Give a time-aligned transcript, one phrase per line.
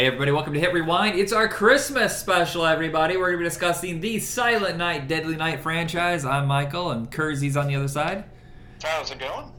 [0.00, 1.18] Hey everybody, welcome to Hit Rewind.
[1.18, 3.18] It's our Christmas special, everybody.
[3.18, 6.24] We're going to be discussing the Silent Night, Deadly Night franchise.
[6.24, 8.24] I'm Michael, and Kersey's on the other side.
[8.82, 9.52] How's it going?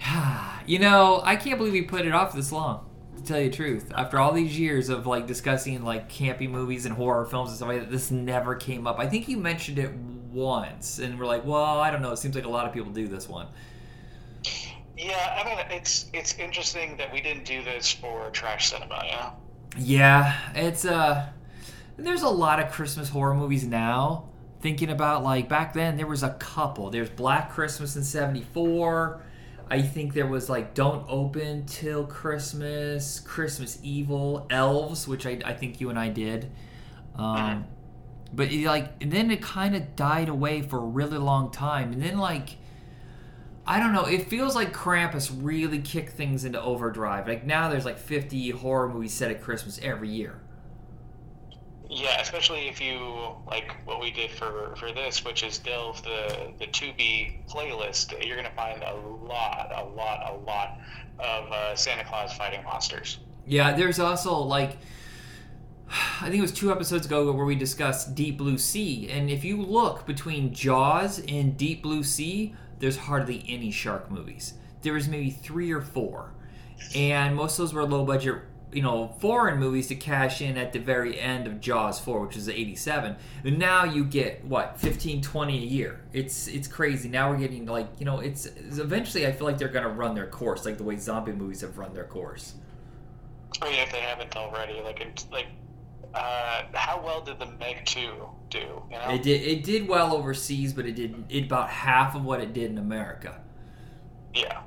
[0.66, 2.86] you know, I can't believe we put it off this long.
[3.18, 6.86] To tell you the truth, after all these years of like discussing like campy movies
[6.86, 8.98] and horror films and stuff like that, this never came up.
[8.98, 9.92] I think you mentioned it
[10.32, 12.12] once, and we're like, well, I don't know.
[12.12, 13.46] It seems like a lot of people do this one.
[14.96, 19.02] Yeah, I mean, it's it's interesting that we didn't do this for trash cinema.
[19.04, 19.32] Yeah.
[19.78, 21.28] Yeah, it's uh
[21.96, 24.28] there's a lot of Christmas horror movies now.
[24.60, 26.90] Thinking about like back then there was a couple.
[26.90, 29.22] There's Black Christmas in 74.
[29.70, 35.54] I think there was like Don't Open Till Christmas, Christmas Evil, Elves, which I, I
[35.54, 36.50] think you and I did.
[37.16, 37.64] Um,
[38.34, 41.92] but it, like, and then it kind of died away for a really long time.
[41.92, 42.56] And then like,
[43.66, 44.04] I don't know.
[44.04, 47.28] It feels like Krampus really kicked things into overdrive.
[47.28, 50.40] Like now, there's like 50 horror movies set at Christmas every year.
[51.88, 52.98] Yeah, especially if you
[53.46, 58.14] like what we did for for this, which is delve the the Tubi playlist.
[58.26, 60.78] You're gonna find a lot, a lot, a lot
[61.18, 63.18] of uh, Santa Claus fighting monsters.
[63.46, 64.78] Yeah, there's also like.
[66.22, 69.44] I think it was two episodes ago where we discussed Deep Blue Sea, and if
[69.44, 74.54] you look between Jaws and Deep Blue Sea, there's hardly any shark movies.
[74.82, 76.32] There was maybe three or four,
[76.96, 80.72] and most of those were low budget, you know, foreign movies to cash in at
[80.72, 83.14] the very end of Jaws 4, which is 87.
[83.44, 86.00] And now you get what 15, 20 a year.
[86.12, 87.08] It's it's crazy.
[87.08, 90.16] Now we're getting like you know, it's, it's eventually I feel like they're gonna run
[90.16, 92.54] their course, like the way zombie movies have run their course.
[93.62, 95.46] Oh yeah, if they haven't already, like it's like.
[96.14, 98.58] Uh, how well did the Meg 2 do?
[98.58, 99.10] You know?
[99.10, 99.42] It did.
[99.42, 102.78] It did well overseas, but it did it about half of what it did in
[102.78, 103.40] America.
[104.34, 104.62] Yeah.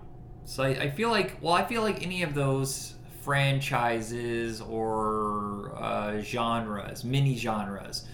[0.46, 6.22] So I, I feel like, well, I feel like any of those franchises or uh,
[6.22, 8.06] genres, mini genres,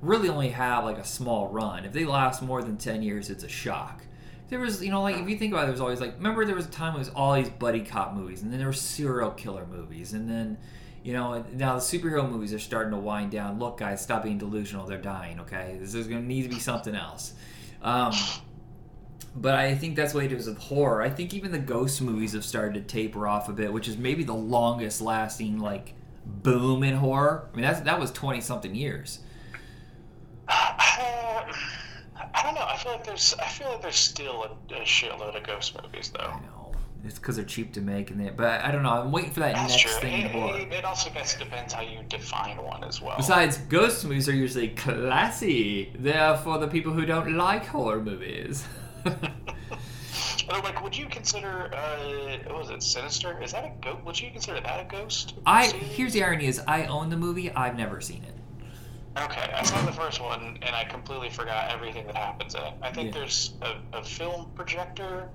[0.00, 1.84] really only have like a small run.
[1.84, 4.02] If they last more than ten years, it's a shock.
[4.48, 6.46] There was, you know, like if you think about it, there was always like, remember
[6.46, 8.68] there was a time when it was all these buddy cop movies, and then there
[8.68, 10.56] were serial killer movies, and then
[11.08, 13.58] you know, now the superhero movies are starting to wind down.
[13.58, 14.84] Look, guys, stop being delusional.
[14.84, 15.40] They're dying.
[15.40, 17.32] Okay, this is going to need to be something else.
[17.80, 18.12] Um,
[19.34, 21.00] but I think that's what it is with horror.
[21.00, 23.96] I think even the ghost movies have started to taper off a bit, which is
[23.96, 25.94] maybe the longest lasting like
[26.26, 27.48] boom in horror.
[27.54, 29.20] I mean, that's that was twenty something years.
[30.46, 30.74] Uh,
[32.34, 32.66] I don't know.
[32.68, 33.34] I feel like there's.
[33.40, 36.34] I feel like there's still a, a shitload of ghost movies, though.
[37.04, 38.30] It's because they're cheap to make, and they.
[38.30, 38.90] But I don't know.
[38.90, 39.92] I'm waiting for that That's next true.
[40.00, 40.58] thing in It, horror.
[40.58, 43.16] it, it also guess depends how you define one as well.
[43.16, 45.92] Besides, ghost movies are usually classy.
[45.98, 48.64] They're for the people who don't like horror movies.
[50.48, 53.40] Like, would you consider uh, what was it Sinister?
[53.42, 54.02] Is that a ghost?
[54.04, 55.34] Would you consider that a ghost?
[55.46, 55.86] I series?
[55.96, 57.50] here's the irony: is I own the movie.
[57.52, 58.34] I've never seen it.
[59.16, 62.74] Okay, I saw the first one and I completely forgot everything that happens in it.
[62.82, 63.20] I think Yeah.
[63.20, 65.28] there's a, a film projector,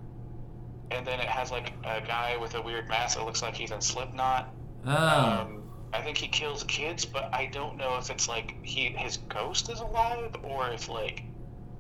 [0.91, 3.71] and then it has like a guy with a weird mask that looks like he's
[3.71, 4.53] in Slipknot.
[4.85, 5.63] Oh, Um,
[5.93, 9.69] I think he kills kids, but I don't know if it's like he his ghost
[9.69, 11.23] is alive or if like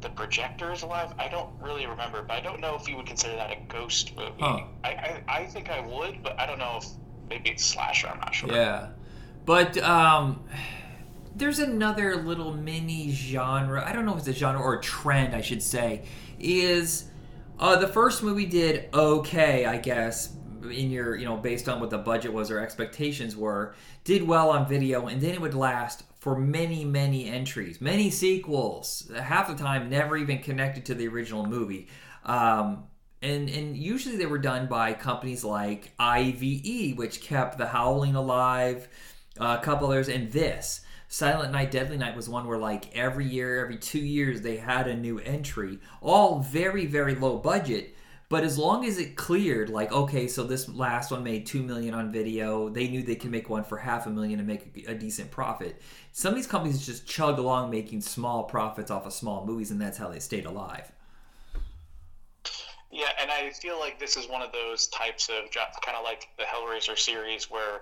[0.01, 1.13] the projector is alive.
[1.17, 4.15] I don't really remember, but I don't know if you would consider that a ghost
[4.15, 4.31] movie.
[4.39, 4.61] Huh.
[4.83, 6.85] I, I I think I would, but I don't know if
[7.29, 8.07] maybe it's slasher.
[8.07, 8.51] I'm not sure.
[8.53, 8.89] yeah.
[9.45, 10.43] But um,
[11.35, 13.83] there's another little mini genre.
[13.85, 16.05] I don't know if it's a genre or a trend, I should say.
[16.39, 17.05] Is
[17.63, 21.89] uh, the first movie did okay, I guess, in your you know based on what
[21.89, 23.73] the budget was or expectations were,
[24.03, 29.09] did well on video, and then it would last for many many entries, many sequels.
[29.17, 31.87] Half the time, never even connected to the original movie.
[32.25, 32.83] Um,
[33.21, 38.89] and and usually they were done by companies like IVE, which kept The Howling alive,
[39.39, 40.81] uh, a couple others, and this.
[41.13, 44.87] Silent Night, Deadly Night was one where, like, every year, every two years, they had
[44.87, 45.77] a new entry.
[46.01, 47.95] All very, very low budget.
[48.29, 51.93] But as long as it cleared, like, okay, so this last one made two million
[51.93, 54.93] on video, they knew they could make one for half a million and make a,
[54.93, 55.79] a decent profit.
[56.13, 59.79] Some of these companies just chug along making small profits off of small movies, and
[59.79, 60.91] that's how they stayed alive.
[62.89, 65.51] Yeah, and I feel like this is one of those types of
[65.85, 67.81] kind of like the Hellraiser series where,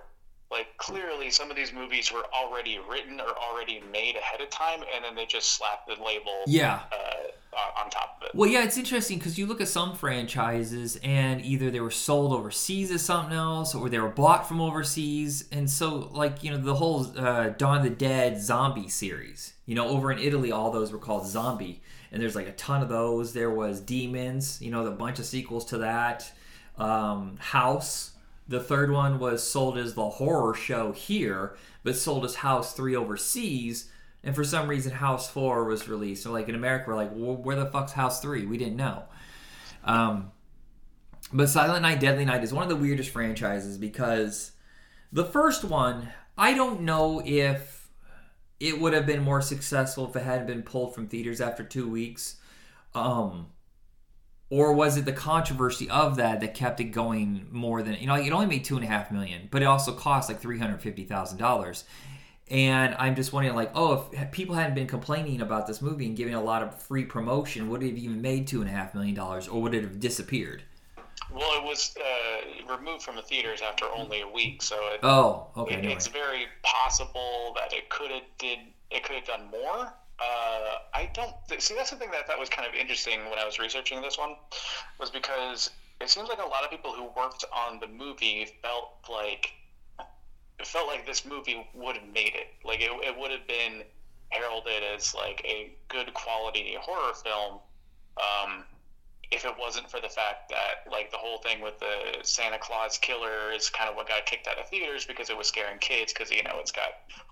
[0.52, 4.80] like, clearly some of these movies were already written or already made ahead of time,
[4.94, 6.80] and then they just slapped the label Yeah.
[6.92, 8.34] uh, on- top of it.
[8.34, 12.32] Well, yeah, it's interesting because you look at some franchises and either they were sold
[12.32, 15.46] overseas as something else or they were bought from overseas.
[15.52, 19.74] And so, like, you know, the whole uh, Dawn of the Dead zombie series, you
[19.74, 21.82] know, over in Italy, all those were called Zombie.
[22.10, 23.34] And there's like a ton of those.
[23.34, 26.32] There was Demons, you know, a bunch of sequels to that.
[26.78, 28.12] Um, House,
[28.52, 32.94] The third one was sold as the horror show here, but sold as House 3
[32.94, 33.88] overseas.
[34.22, 36.22] And for some reason, House 4 was released.
[36.22, 38.44] So, like in America, we're like, well, where the fuck's House 3?
[38.44, 39.04] We didn't know.
[39.84, 40.32] Um,
[41.32, 44.52] but Silent Night, Deadly Night is one of the weirdest franchises because
[45.10, 47.88] the first one, I don't know if
[48.60, 51.88] it would have been more successful if it hadn't been pulled from theaters after two
[51.88, 52.36] weeks.
[52.94, 53.46] Um,
[54.52, 58.16] or was it the controversy of that that kept it going more than you know?
[58.16, 60.82] It only made two and a half million, but it also cost like three hundred
[60.82, 61.84] fifty thousand dollars.
[62.50, 66.14] And I'm just wondering, like, oh, if people hadn't been complaining about this movie and
[66.14, 68.92] giving a lot of free promotion, would it have even made two and a half
[68.94, 70.62] million dollars, or would it have disappeared?
[71.32, 75.46] Well, it was uh, removed from the theaters after only a week, so it, oh,
[75.56, 75.76] okay.
[75.76, 75.94] It, anyway.
[75.94, 78.58] It's very possible that it could have did
[78.90, 79.94] it could have done more.
[80.22, 81.74] Uh, I don't th- see.
[81.74, 84.16] That's the thing that I thought was kind of interesting when I was researching this
[84.16, 84.36] one,
[85.00, 85.70] was because
[86.00, 89.52] it seems like a lot of people who worked on the movie felt like
[90.58, 92.48] it felt like this movie would have made it.
[92.64, 93.82] Like it, it would have been
[94.28, 97.58] heralded as like a good quality horror film.
[98.16, 98.64] Um,
[99.32, 102.98] if it wasn't for the fact that like the whole thing with the Santa Claus
[102.98, 106.12] killer is kind of what got kicked out of theaters because it was scaring kids
[106.12, 106.88] because you know it's got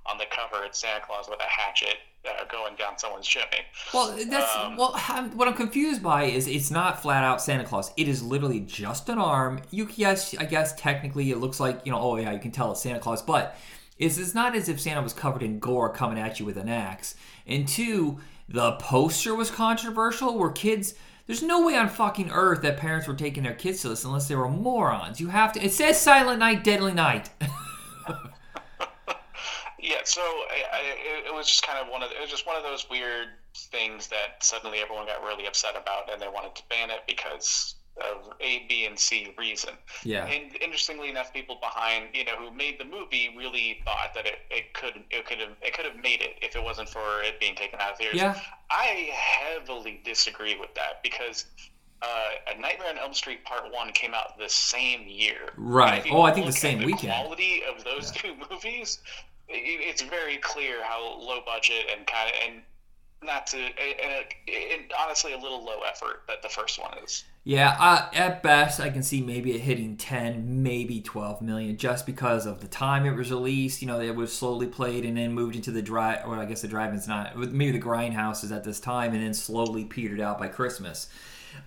[0.07, 3.65] on the cover it's Santa Claus with a hatchet uh, going down someone's chimney.
[3.95, 4.93] Well, that's Um, well.
[5.09, 7.93] I'm, what I'm confused by is it's not flat out Santa Claus.
[7.97, 9.61] It is literally just an arm.
[9.71, 11.99] You yes, I guess technically it looks like you know.
[12.01, 13.57] Oh yeah, you can tell it's Santa Claus, but
[13.99, 16.69] it's, it's not as if Santa was covered in gore coming at you with an
[16.69, 17.15] axe.
[17.47, 18.19] And two,
[18.49, 20.39] the poster was controversial.
[20.39, 20.95] Where kids,
[21.31, 24.27] there's no way on fucking earth that parents were taking their kids to this unless
[24.27, 25.21] they were morons.
[25.21, 25.65] You have to.
[25.65, 27.31] It says Silent Night, Deadly Night.
[29.83, 30.81] Yeah, so I, I,
[31.29, 34.09] it- was just kind of one of it was just one of those weird things
[34.09, 38.33] that suddenly everyone got really upset about and they wanted to ban it because of
[38.41, 39.75] A, B, and C reason.
[40.05, 40.27] yeah.
[40.27, 44.39] And interestingly enough, people behind you know who made the movie really thought that it,
[44.51, 47.39] it could it could have it could have made it if it wasn't for it
[47.41, 48.17] being taken out of theaters.
[48.17, 48.41] Yeah.
[48.71, 51.47] I heavily disagree with that because
[52.03, 55.51] uh, A Nightmare on Elm Street Part One came out the same year.
[55.57, 56.05] Right.
[56.11, 57.13] Oh, I think the same the weekend.
[57.13, 59.01] Quality of those two movies,
[59.49, 62.63] it's very clear how low budget and kind of and
[63.23, 67.25] not to and, honestly a little low effort that the first one is.
[67.45, 72.05] Yeah, uh, at best, I can see maybe it hitting 10, maybe 12 million just
[72.05, 73.81] because of the time it was released.
[73.81, 76.61] You know, it was slowly played and then moved into the drive, or I guess
[76.63, 80.39] the drive in's not, maybe the grindhouses at this time and then slowly petered out
[80.39, 81.09] by Christmas.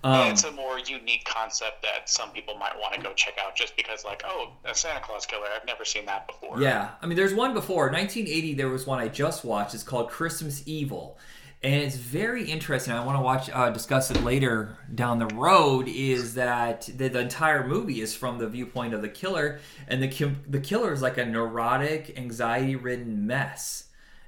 [0.04, 3.56] Um, it's a more unique concept that some people might want to go check out
[3.56, 5.48] just because, like, oh, a Santa Claus killer.
[5.56, 6.62] I've never seen that before.
[6.62, 8.54] Yeah, I mean, there's one before 1980.
[8.56, 9.74] There was one I just watched.
[9.74, 11.18] It's called Christmas Evil,
[11.64, 12.94] and it's very interesting.
[12.94, 15.88] I want to watch, uh, discuss it later down the road.
[15.88, 20.08] Is that the, the entire movie is from the viewpoint of the killer, and the
[20.10, 23.86] ki- the killer is like a neurotic, anxiety-ridden mess.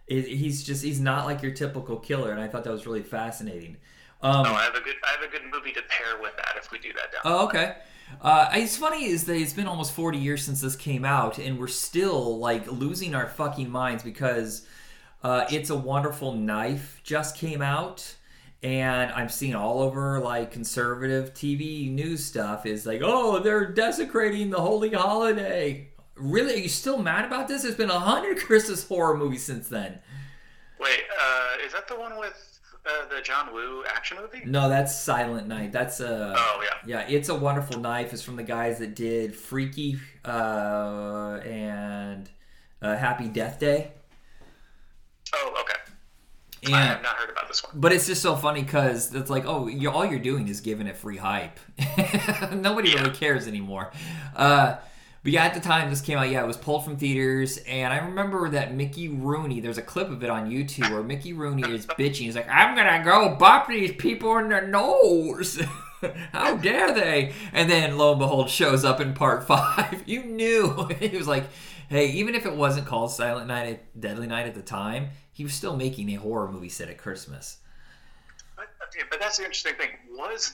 [0.08, 3.04] It, he's just he's not like your typical killer, and I thought that was really
[3.04, 3.78] fascinating.
[4.22, 6.56] Um, Oh, I have a good, I have a good movie to pair with that
[6.58, 7.22] if we do that down.
[7.26, 7.76] Oh, okay.
[8.22, 11.60] Uh, it's funny is that it's been almost 40 years since this came out, and
[11.60, 14.66] we're still like losing our fucking minds because
[15.24, 18.16] uh, "It's a Wonderful Knife" just came out,
[18.64, 24.50] and I'm seeing all over like conservative TV news stuff is like, "Oh, they're desecrating
[24.50, 27.64] the holy holiday." Really, are you still mad about this?
[27.64, 30.00] There's been a hundred Christmas horror movies since then.
[30.80, 34.46] Wait, uh, is that the one with uh, the John Woo action movie?
[34.46, 35.72] No, that's Silent Night.
[35.72, 37.00] That's uh Oh yeah.
[37.02, 42.30] Yeah, It's a Wonderful Knife is from the guys that did Freaky uh, and
[42.82, 43.92] uh, Happy Death Day.
[45.36, 45.74] Oh okay.
[46.74, 47.74] I have not heard about this one.
[47.76, 50.88] but it's just so funny because it's like, oh, you all you're doing is giving
[50.88, 51.60] it free hype.
[52.54, 53.92] Nobody really cares anymore.
[54.36, 54.78] Uh,
[55.22, 57.92] but yeah, at the time this came out, yeah, it was pulled from theaters, and
[57.94, 59.60] I remember that Mickey Rooney.
[59.60, 62.26] There's a clip of it on YouTube where Mickey Rooney is bitching.
[62.26, 65.62] He's like, "I'm gonna go bop these people in the nose."
[66.32, 67.34] How dare they?
[67.54, 70.04] And then lo and behold, shows up in part five.
[70.06, 71.46] You knew he was like,
[71.90, 75.54] "Hey, even if it wasn't called Silent Night, Deadly Night at the time, he was
[75.54, 77.58] still making a horror movie set at Christmas."
[78.56, 78.68] But,
[79.12, 79.90] but that's the interesting thing.
[80.10, 80.54] Was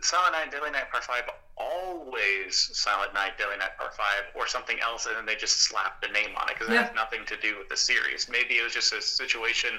[0.00, 1.24] Silent Night, Deadly Night Part Five
[1.56, 6.02] always Silent Night, Deadly Night Part Five, or something else, and then they just slapped
[6.02, 6.86] the name on it because it Yeah.
[6.86, 8.28] has nothing to do with the series?
[8.28, 9.78] Maybe it was just a situation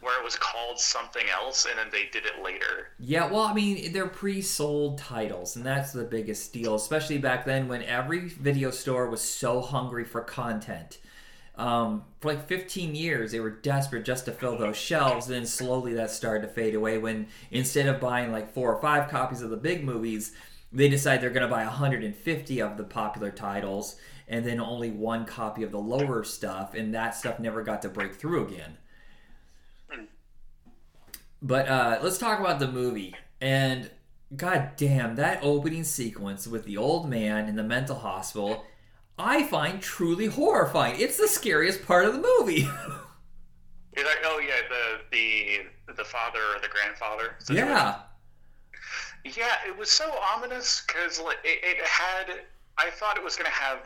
[0.00, 2.88] where it was called something else, and then they did it later.
[2.98, 7.68] Yeah, well, I mean, they're pre-sold titles, and that's the biggest deal, especially back then
[7.68, 10.98] when every video store was so hungry for content.
[11.60, 15.26] Um, for like 15 years, they were desperate just to fill those shelves.
[15.26, 19.10] Then slowly that started to fade away when instead of buying like four or five
[19.10, 20.32] copies of the big movies,
[20.72, 25.26] they decide they're going to buy 150 of the popular titles and then only one
[25.26, 28.78] copy of the lower stuff, and that stuff never got to break through again.
[31.42, 33.16] But uh, let's talk about the movie.
[33.40, 33.90] And
[34.36, 38.64] god damn, that opening sequence with the old man in the mental hospital,
[39.20, 40.98] I find truly horrifying.
[40.98, 42.62] It's the scariest part of the movie.
[43.96, 47.34] You're like, oh yeah, the the the father or the grandfather.
[47.38, 47.68] situation.
[47.68, 48.00] yeah.
[49.22, 52.40] Yeah, it was so ominous because like, it, it had.
[52.80, 53.78] I thought it was going to have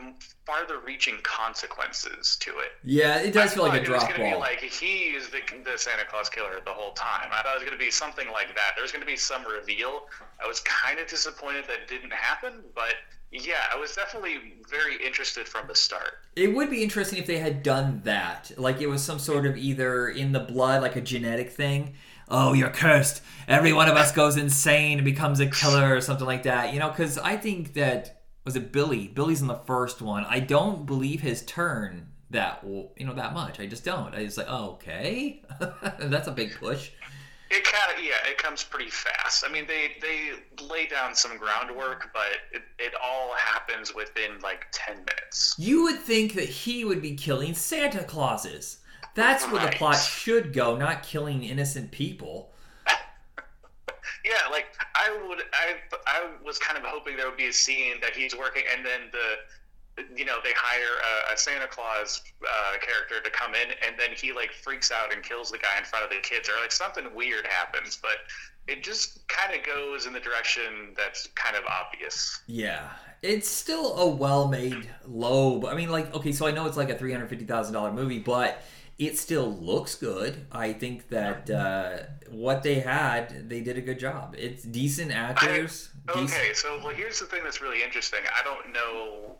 [0.45, 2.71] farther-reaching consequences to it.
[2.83, 5.15] Yeah, it does I feel like a thought it was drop gonna Be like he
[5.15, 7.29] is the, the Santa Claus killer the whole time.
[7.31, 8.71] I thought it was going to be something like that.
[8.75, 10.03] There was going to be some reveal.
[10.41, 12.93] I was kind of disappointed that didn't happen, but
[13.31, 14.37] yeah, I was definitely
[14.69, 16.19] very interested from the start.
[16.37, 18.51] It would be interesting if they had done that.
[18.57, 21.95] Like it was some sort of either in the blood, like a genetic thing.
[22.29, 23.21] Oh, you're cursed.
[23.47, 26.73] Every one of us goes insane and becomes a killer or something like that.
[26.73, 29.07] You know, because I think that was it Billy.
[29.07, 30.23] Billy's in the first one.
[30.29, 33.59] I don't believe his turn that you know that much.
[33.59, 34.13] I just don't.
[34.15, 35.41] I just like, oh, okay,
[35.99, 36.91] that's a big push.
[37.51, 39.43] It kind of yeah, it comes pretty fast.
[39.47, 44.67] I mean, they they lay down some groundwork, but it, it all happens within like
[44.71, 45.55] ten minutes.
[45.57, 48.79] You would think that he would be killing Santa Clauses.
[49.13, 52.51] That's where the plot should go, not killing innocent people.
[54.25, 54.65] Yeah, like
[54.95, 55.75] I would, I,
[56.07, 59.01] I was kind of hoping there would be a scene that he's working, and then
[59.11, 63.95] the, you know, they hire a, a Santa Claus uh, character to come in, and
[63.99, 66.59] then he like freaks out and kills the guy in front of the kids, or
[66.59, 68.17] like something weird happens, but
[68.67, 72.41] it just kind of goes in the direction that's kind of obvious.
[72.47, 72.89] Yeah,
[73.21, 75.67] it's still a well-made low.
[75.67, 77.91] I mean, like, okay, so I know it's like a three hundred fifty thousand dollar
[77.91, 78.63] movie, but
[78.97, 80.45] it still looks good.
[80.51, 81.97] I think that uh,
[82.29, 84.35] what they had, they did a good job.
[84.37, 85.89] It's decent actors.
[86.13, 88.21] decent- Okay, so well, here's the thing that's really interesting.
[88.39, 89.35] I don't know.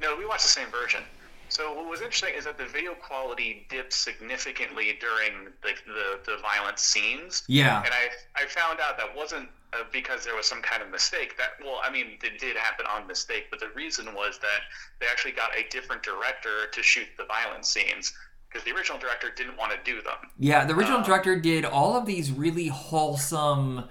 [0.00, 1.02] No, we watched the same version.
[1.48, 6.38] So what was interesting is that the video quality dipped significantly during the the, the
[6.38, 7.42] violent scenes.
[7.48, 10.90] Yeah, And I I found out that wasn't uh, because there was some kind of
[10.90, 11.36] mistake.
[11.36, 14.60] That well, I mean, it did happen on mistake, but the reason was that
[15.00, 18.12] they actually got a different director to shoot the violent scenes
[18.54, 20.30] because the original director didn't want to do them.
[20.38, 20.64] yeah.
[20.64, 23.84] The original Um, director did all of these really wholesome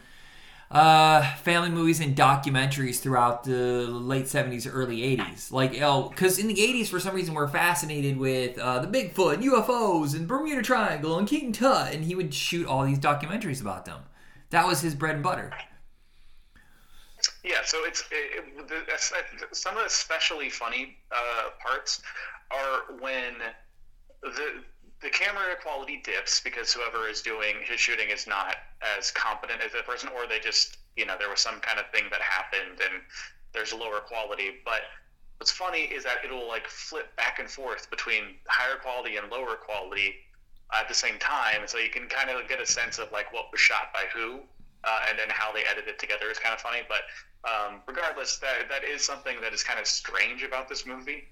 [0.71, 5.51] uh, family movies and documentaries throughout the late 70s, early 80s.
[5.51, 9.35] Like, oh, because in the 80s, for some reason, we're fascinated with uh, the Bigfoot
[9.35, 13.61] and UFOs and Bermuda Triangle and King Tut, and he would shoot all these documentaries
[13.61, 14.01] about them.
[14.51, 15.51] That was his bread and butter.
[17.43, 22.01] Yeah, so it's it, it, the, some of the especially funny uh, parts
[22.51, 23.35] are when
[24.23, 24.63] the
[25.01, 28.55] the camera quality dips because whoever is doing his shooting is not
[28.97, 31.89] as competent as the person, or they just you know there was some kind of
[31.91, 33.01] thing that happened and
[33.53, 34.51] there's lower quality.
[34.63, 34.81] But
[35.37, 39.55] what's funny is that it'll like flip back and forth between higher quality and lower
[39.55, 40.15] quality
[40.73, 43.51] at the same time, so you can kind of get a sense of like what
[43.51, 44.39] was shot by who
[44.83, 46.81] uh, and then how they edit it together is kind of funny.
[46.87, 47.01] But
[47.49, 51.27] um, regardless, that that is something that is kind of strange about this movie.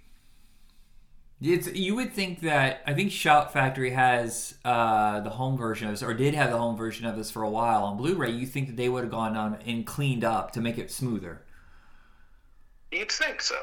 [1.41, 5.93] It's you would think that I think Shout Factory has uh, the home version of
[5.93, 8.29] this, or did have the home version of this for a while on Blu-ray.
[8.31, 11.41] You think that they would have gone on and cleaned up to make it smoother?
[12.91, 13.55] You'd think so.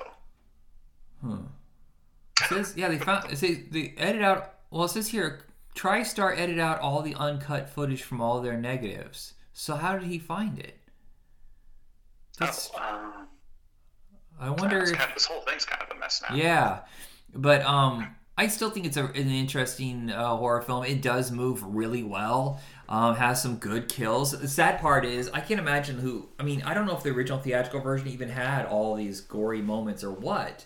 [1.24, 4.54] It says yeah they found it says they edit out.
[4.70, 5.42] Well, it says here
[5.76, 9.34] TriStar edit out all the uncut footage from all their negatives.
[9.52, 10.78] So how did he find it?
[12.38, 13.28] That's, Oh, um,
[14.40, 16.36] I wonder if kind of- this whole thing's kind of a mess now.
[16.36, 16.80] Yeah,
[17.34, 20.84] but um, I still think it's a, an interesting uh, horror film.
[20.84, 22.60] It does move really well.
[22.88, 24.30] Um, has some good kills.
[24.30, 26.28] The sad part is I can't imagine who.
[26.38, 29.60] I mean, I don't know if the original theatrical version even had all these gory
[29.60, 30.64] moments or what.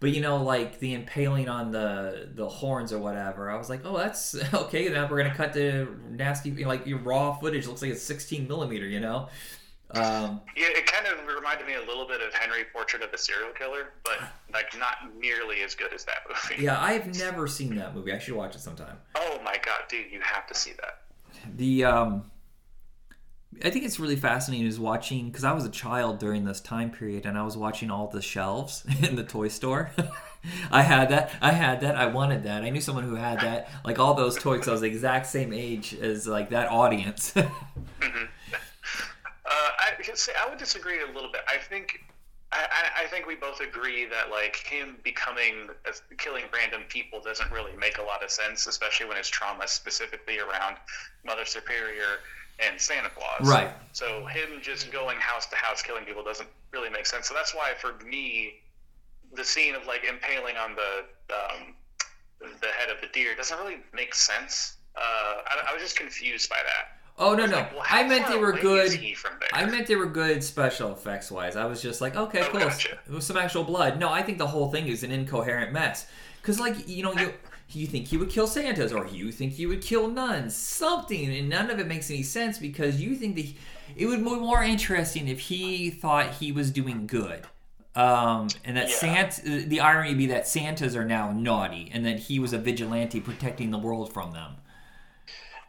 [0.00, 3.50] But you know, like the impaling on the the horns or whatever.
[3.50, 4.88] I was like, oh, that's okay.
[4.90, 8.86] Now we're gonna cut the nasty, like your raw footage looks like it's 16 millimeter.
[8.86, 9.28] You know.
[9.96, 13.18] Um, Yeah, it kind of reminded me a little bit of Henry Portrait of a
[13.18, 14.18] Serial Killer, but
[14.52, 16.62] like not nearly as good as that movie.
[16.62, 18.12] yeah, I've never seen that movie.
[18.12, 18.96] I should watch it sometime.
[19.14, 21.56] Oh my god, dude, you have to see that.
[21.56, 22.30] the um
[23.64, 26.90] I think it's really fascinating is watching because I was a child during this time
[26.90, 29.92] period and I was watching all the shelves in the toy store.
[30.72, 31.30] I had that.
[31.40, 31.94] I had that.
[31.96, 32.64] I wanted that.
[32.64, 33.70] I knew someone who had that.
[33.84, 37.32] Like all those toys, I was the exact same age as like that audience.
[40.04, 41.40] I could say I would disagree a little bit.
[41.48, 42.00] I think
[42.52, 47.20] I, I- I think we both agree that like him becoming uh, killing random people
[47.20, 50.76] doesn't really make a lot of sense, especially when his trauma specifically around
[51.24, 52.18] Mother Superior.
[52.60, 53.48] and Santa Claus.
[53.48, 53.70] Right.
[53.92, 57.26] So him just going house to house killing people doesn't really make sense.
[57.26, 58.60] So that's why for me,
[59.32, 61.74] the scene of like impaling on the um,
[62.60, 64.76] the head of the deer doesn't really make sense.
[64.96, 65.00] Uh,
[65.50, 66.84] I, I was just confused by that.
[67.16, 67.56] Oh no no!
[67.58, 68.86] Like, well, I meant they were good.
[68.86, 69.48] is he from there?
[69.52, 71.54] I meant they were good special effects wise.
[71.54, 72.60] I was just like, okay, Oh, cool.
[72.60, 72.98] gotcha.
[73.06, 74.00] It was some actual blood.
[74.00, 76.06] No, I think the whole thing is an incoherent mess.
[76.42, 77.32] Cause like you know you
[77.70, 81.48] you think he would kill Santas or you think he would kill nuns, something, and
[81.48, 83.56] none of it makes any sense because you think that he-
[83.96, 87.46] it would be more interesting if he thought he was doing good.
[87.94, 88.96] Um, and that Yeah.
[88.96, 92.58] Santa, the irony would be that Santas are now naughty, and that he was a
[92.58, 94.56] vigilante protecting the world from them.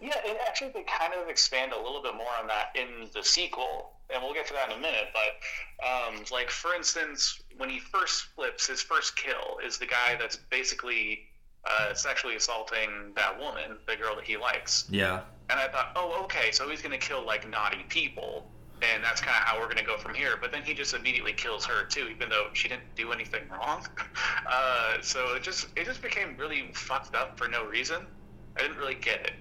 [0.05, 3.23] Yeah, and actually they kind of expand a little bit more on that in the
[3.23, 5.07] sequel, and we'll get to that in a minute.
[5.13, 10.15] But um, like for instance, when he first flips, his first kill is the guy
[10.19, 11.21] that's basically
[11.65, 14.85] uh, sexually assaulting that woman, the girl that he likes.
[14.91, 15.21] Yeah.
[15.49, 18.45] And I thought, oh, okay, so he's gonna kill like naughty people,
[18.83, 20.37] and that's kind of how we're gonna go from here.
[20.39, 23.87] But then he just immediately kills her too, even though she didn't do anything wrong.
[24.47, 28.05] Uh, so it just it just became really fucked up for no reason.
[28.55, 29.33] I didn't really get it.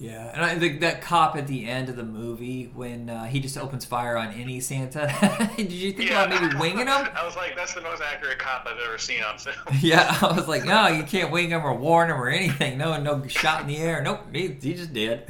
[0.00, 3.40] Yeah, and I think that cop at the end of the movie when uh, he
[3.40, 5.12] just opens fire on any Santa.
[5.56, 6.88] Did you think about maybe winging him?
[7.16, 9.56] I was like, that's the most accurate cop I've ever seen on film.
[9.80, 12.78] Yeah, I was like, no, you can't wing him or warn him or anything.
[12.78, 14.00] No, no shot in the air.
[14.00, 15.22] Nope, he, he just did.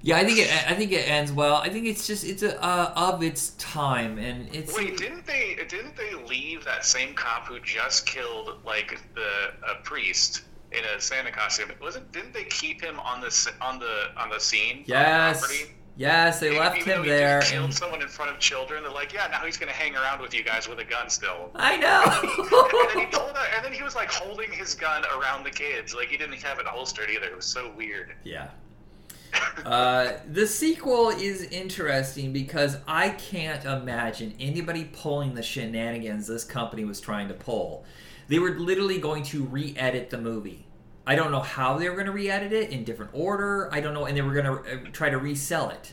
[0.00, 0.70] yeah, I think it.
[0.70, 1.56] I think it ends well.
[1.56, 5.56] I think it's just it's a, uh, of its time, and it's Wait, didn't they
[5.68, 10.42] didn't they leave that same cop who just killed like the a priest
[10.76, 11.70] in a Santa costume?
[11.80, 14.82] Wasn't didn't they keep him on the on the on the scene?
[14.86, 15.64] the yes,
[15.96, 17.40] yes, they Even- left him he there.
[17.40, 18.82] Just killed and- someone in front of children.
[18.82, 21.50] They're like, yeah, now he's gonna hang around with you guys with a gun still.
[21.54, 22.02] I know.
[22.82, 25.50] and then he pulled out, and then he was like holding his gun around the
[25.50, 27.26] kids, like he didn't have it holstered either.
[27.26, 28.12] It was so weird.
[28.24, 28.48] yeah.
[29.64, 36.84] Uh, the sequel is interesting because I can't imagine anybody pulling the shenanigans this company
[36.84, 37.84] was trying to pull.
[38.32, 40.64] They were literally going to re-edit the movie.
[41.06, 43.68] I don't know how they were going to re-edit it in different order.
[43.70, 45.92] I don't know, and they were going to uh, try to resell it.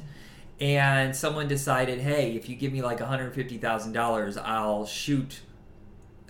[0.61, 4.85] And someone decided, hey, if you give me like one hundred fifty thousand dollars, I'll
[4.85, 5.41] shoot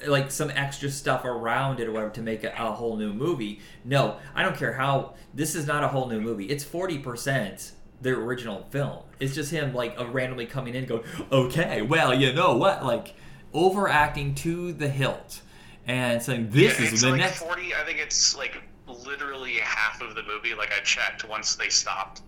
[0.08, 3.60] like some extra stuff around it or whatever to make a, a whole new movie.
[3.86, 5.14] No, I don't care how.
[5.36, 6.46] This is not a whole new movie.
[6.46, 9.04] It's forty percent the original film.
[9.20, 13.14] It's just him like uh, randomly coming in, going, "Okay, well, you know what?" Like
[13.54, 15.42] overacting to the hilt
[15.90, 19.56] and saying, "This Yeah, is it's the like next." 40 i think it's like literally
[19.56, 22.22] half of the movie like i checked once they stopped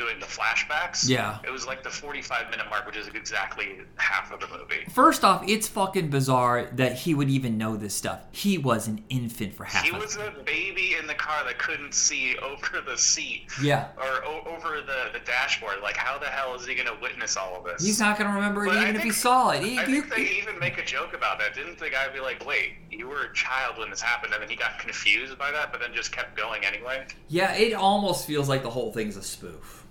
[0.00, 1.38] doing the flashbacks Yeah.
[1.44, 5.24] it was like the 45 minute mark which is exactly half of the movie First
[5.24, 8.20] off, it's fucking bizarre that he would even know this stuff.
[8.32, 10.32] He was an infant for half he was it.
[10.38, 13.88] a baby in the car that couldn't see over the seat Yeah.
[13.98, 17.36] or o- over the, the dashboard like how the hell is he going to witness
[17.36, 19.50] all of this He's not going to remember it But I even if he saw
[19.50, 19.62] it.
[19.62, 21.54] He- I think they even make a joke about that.
[21.54, 24.48] Didn't the guy be like, "Wait, you were a child when this happened," and then
[24.48, 27.06] he got confused by that, but then just kept going anyway?
[27.28, 29.84] yeah, it almost feels like the whole thing's a spoof.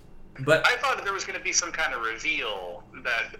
[0.45, 3.35] But I thought there was going to be some kind of reveal that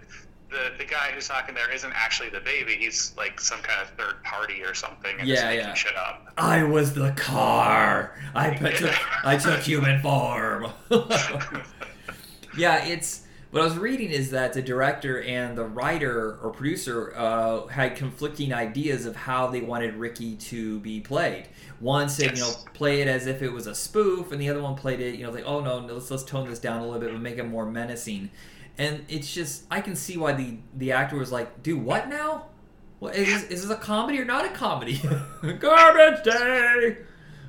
[0.50, 2.74] the the guy who's talking there isn't actually the baby.
[2.74, 5.74] He's like some kind of third party or something, and Yeah, yeah.
[5.74, 6.32] shit up.
[6.36, 8.16] I was the car.
[8.34, 10.66] I took, I took human form.
[12.56, 17.12] yeah, it's what I was reading is that the director and the writer or producer
[17.16, 21.48] uh, had conflicting ideas of how they wanted Ricky to be played.
[21.80, 24.62] One said, you know, play it as if it was a spoof, and the other
[24.62, 26.84] one played it, you know, like, oh no, no let's let's tone this down a
[26.84, 28.30] little bit and make it more menacing.
[28.78, 32.46] And it's just, I can see why the the actor was like, do what now?
[33.00, 35.00] What is is this a comedy or not a comedy?
[35.58, 36.98] Garbage day.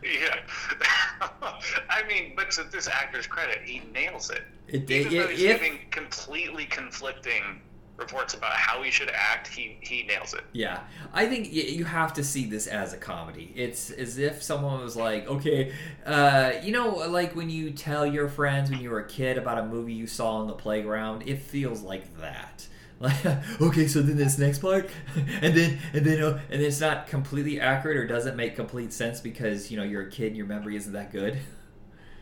[0.03, 0.35] Yeah,
[1.89, 4.43] I mean, but to this actor's credit, he nails it.
[4.67, 7.61] It, Even though he's if, giving completely conflicting
[7.97, 10.43] reports about how he should act, he he nails it.
[10.53, 10.81] yeah,
[11.13, 13.53] I think you have to see this as a comedy.
[13.55, 15.73] It's as if someone was like, okay,
[16.05, 19.59] uh, you know, like when you tell your friends when you were a kid about
[19.59, 22.67] a movie you saw on the playground, it feels like that.
[23.01, 23.25] Like,
[23.61, 24.89] okay, so then this next part,
[25.41, 29.19] and then and then uh, and it's not completely accurate or doesn't make complete sense
[29.19, 31.39] because you know you're a kid and your memory isn't that good.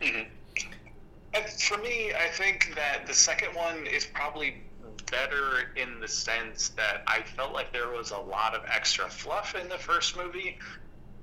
[0.02, 0.28] Mhm.
[1.60, 4.64] For me, I think that the second one is probably
[5.12, 9.56] better in the sense that I felt like there was a lot of extra fluff
[9.56, 10.58] in the first movie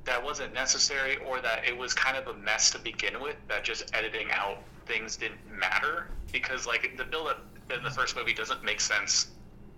[0.04, 3.64] that wasn't necessary, or that it was kind of a mess to begin with, that
[3.64, 6.08] just editing out things didn't matter.
[6.30, 7.44] Because, like, the build up
[7.76, 9.28] in the first movie doesn't make sense.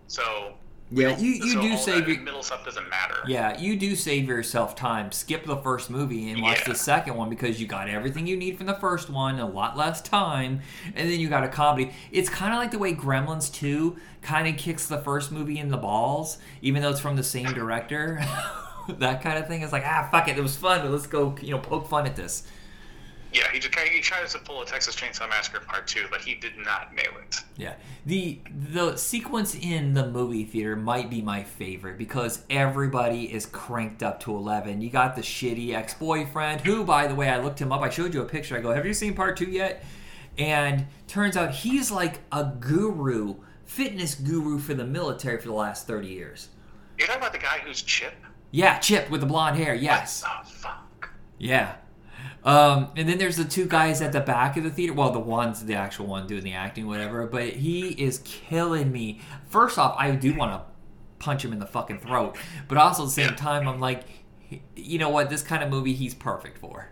[0.09, 0.55] So,
[0.91, 3.17] Yeah, you, you so do save your middle stuff doesn't matter.
[3.27, 5.13] yeah you do save yourself time.
[5.13, 6.73] Skip the first movie and watch Yeah.
[6.73, 9.77] the second one because you got everything you need from the first one, a lot
[9.77, 10.61] less time,
[10.95, 11.93] and then you got a comedy.
[12.11, 15.69] It's kind of like the way Gremlins Two kind of kicks the first movie in
[15.69, 18.21] the balls, even though it's from the same director.
[18.89, 19.61] that kind of thing.
[19.63, 22.17] is like ah fuck it, it was fun, let's go you know poke fun at
[22.17, 22.45] this.
[23.33, 26.35] Yeah, he just he tries to pull a Texas Chainsaw Massacre Part Two, but he
[26.35, 27.37] did not nail it.
[27.57, 27.75] Yeah.
[28.07, 28.41] The
[28.73, 34.21] the sequence in the movie theater might be my favorite because everybody is cranked up
[34.21, 34.81] to 11.
[34.81, 37.83] You got the shitty ex-boyfriend who by the way I looked him up.
[37.83, 38.57] I showed you a picture.
[38.57, 39.85] I go, "Have you seen part 2 yet?"
[40.39, 43.37] And turns out he's like a guru,
[43.67, 46.49] fitness guru for the military for the last 30 years.
[46.97, 48.15] You're talking about the guy who's Chip?
[48.53, 49.75] Yeah, Chip with the blonde hair.
[49.75, 50.25] Yes.
[50.27, 51.11] Oh fuck.
[51.39, 51.75] Yeah.
[52.45, 54.93] Um, and then there's the two guys at the back of the theater.
[54.93, 57.27] Well, the one's the actual one doing the acting, whatever.
[57.27, 59.21] But he is killing me.
[59.49, 60.63] First off, I do want to
[61.19, 62.37] punch him in the fucking throat.
[62.69, 64.05] But also at the same time, I'm like,
[64.77, 65.31] you know what?
[65.31, 66.91] This kind of movie, he's perfect for.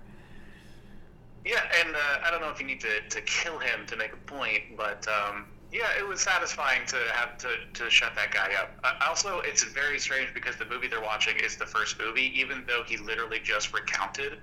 [1.44, 4.12] Yeah, and uh, I don't know if you need to, to kill him to make
[4.12, 8.52] a point, but um, yeah, it was satisfying to have to, to shut that guy
[8.60, 8.70] up.
[8.82, 12.64] Uh, also, it's very strange because the movie they're watching is the first movie, even
[12.66, 14.38] though he literally just recounted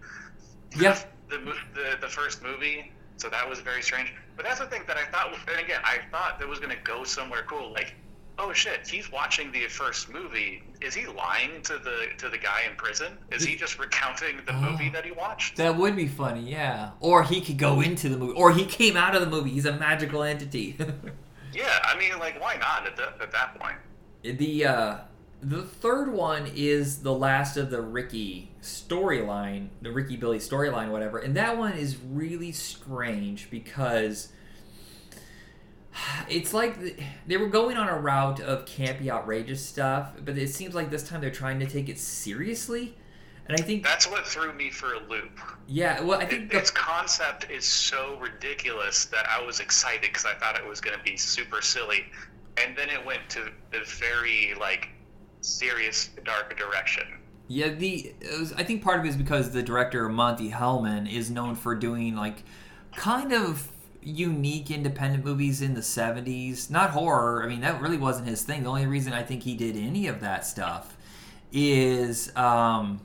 [0.80, 0.98] Yeah.
[1.30, 1.38] the,
[1.74, 2.92] the the first movie.
[3.18, 4.14] So that was very strange.
[4.36, 5.34] But that's the thing that I thought.
[5.48, 7.72] And again, I thought that was going to go somewhere cool.
[7.72, 7.94] Like,
[8.40, 10.64] oh shit, he's watching the first movie.
[10.82, 13.18] Is he lying to the to the guy in prison?
[13.32, 15.58] Is he just recounting the movie that he watched?
[15.58, 16.92] That would be funny, yeah.
[17.00, 18.34] Or he could go into the movie.
[18.34, 19.52] Or he came out of the movie.
[19.52, 20.76] He's a magical entity.
[21.56, 23.76] Yeah, I mean, like, why not at, the, at that point?
[24.24, 24.98] the uh
[25.43, 31.19] the third one is the last of the Ricky storyline, the Ricky Billy storyline, whatever,
[31.19, 34.29] and that one is really strange because
[36.29, 40.73] it's like they were going on a route of campy, outrageous stuff, but it seems
[40.75, 42.95] like this time they're trying to take it seriously,
[43.47, 45.39] and I think That's what threw me for a loop.
[45.67, 50.01] yeah, well, I It, think the, its concept is so ridiculous that I was excited
[50.01, 52.06] because I thought it was going to be super silly,
[52.58, 54.89] and then it went to the very like
[55.43, 57.03] serious, dark direction.
[57.47, 61.29] Yeah, the was, I think part of it is because the director Monte Hellman is
[61.29, 62.43] known for doing like
[62.95, 66.69] kind of unique independent movies in the 70s.
[66.69, 67.43] Not horror.
[67.43, 68.63] I mean, that really wasn't his thing.
[68.63, 70.97] The only reason I think he did any of that stuff
[71.51, 73.01] is um,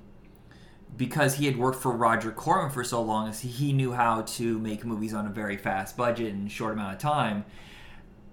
[0.96, 4.58] because he had worked for Roger Corman for so long, as he knew how to
[4.58, 7.44] make movies on a very fast budget in short amount of time.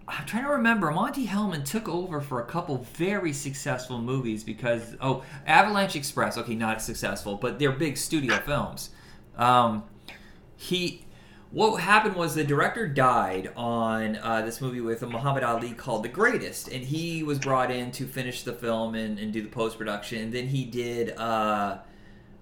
[0.07, 0.91] I'm trying to remember.
[0.91, 6.37] Monte Hellman took over for a couple very successful movies because oh, Avalanche Express.
[6.37, 8.91] Okay, not successful, but they're big studio films.
[9.37, 9.83] Um,
[10.55, 11.01] he.
[11.51, 16.09] What happened was the director died on uh, this movie with Muhammad Ali called The
[16.09, 19.77] Greatest, and he was brought in to finish the film and, and do the post
[19.77, 20.21] production.
[20.21, 21.77] And then he did uh,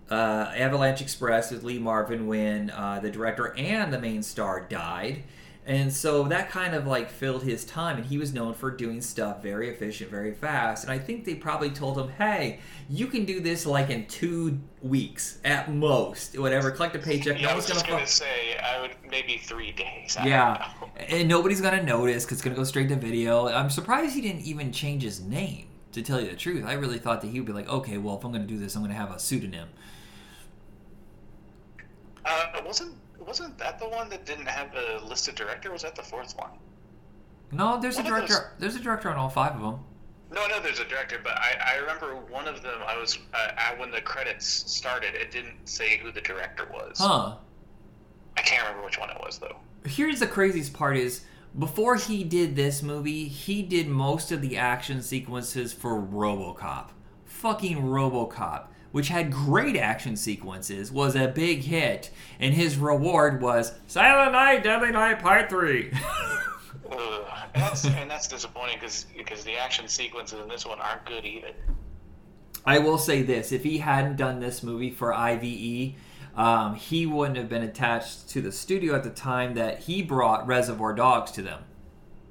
[0.09, 5.23] uh, Avalanche Express with Lee Marvin when uh, the director and the main star died.
[5.65, 8.99] And so that kind of like filled his time, and he was known for doing
[8.99, 10.83] stuff very efficient, very fast.
[10.83, 14.59] And I think they probably told him, "Hey, you can do this like in two
[14.81, 16.69] weeks at most, whatever.
[16.69, 17.39] Collect a paycheck.
[17.39, 20.17] Yeah, no I was just gonna going fuck." to say I would maybe three days.
[20.19, 23.47] I Yeah, and nobody's gonna notice because it's gonna go straight to video.
[23.47, 25.67] I'm surprised he didn't even change his name.
[25.93, 28.17] To tell you the truth, I really thought that he would be like, "Okay, well,
[28.17, 29.69] if I'm gonna do this, I'm gonna have a pseudonym."
[32.25, 32.95] Uh, wasn't
[33.25, 35.71] wasn't that the one that didn't have a listed director?
[35.71, 36.51] Was that the fourth one?
[37.51, 38.53] No, there's a those- director.
[38.59, 39.79] There's a director on all five of them.
[40.31, 42.79] No, no, there's a director, but I, I remember one of them.
[42.87, 45.13] I was uh, at, when the credits started.
[45.13, 46.97] It didn't say who the director was.
[46.99, 47.35] Huh.
[48.35, 49.57] I can't remember which one it was though.
[49.85, 51.21] Here's the craziest part is
[51.57, 56.89] before he did this movie, he did most of the action sequences for RoboCop.
[57.25, 63.73] Fucking RoboCop, which had great action sequences, was a big hit, and his reward was
[63.87, 65.91] Silent Night, Deadly Night Part 3.
[66.91, 67.25] Ugh.
[67.55, 71.25] And that's and that's disappointing because because the action sequences in this one aren't good
[71.25, 71.49] either.
[72.65, 75.95] I will say this: if he hadn't done this movie for IVE,
[76.35, 80.45] um, he wouldn't have been attached to the studio at the time that he brought
[80.47, 81.63] Reservoir Dogs to them.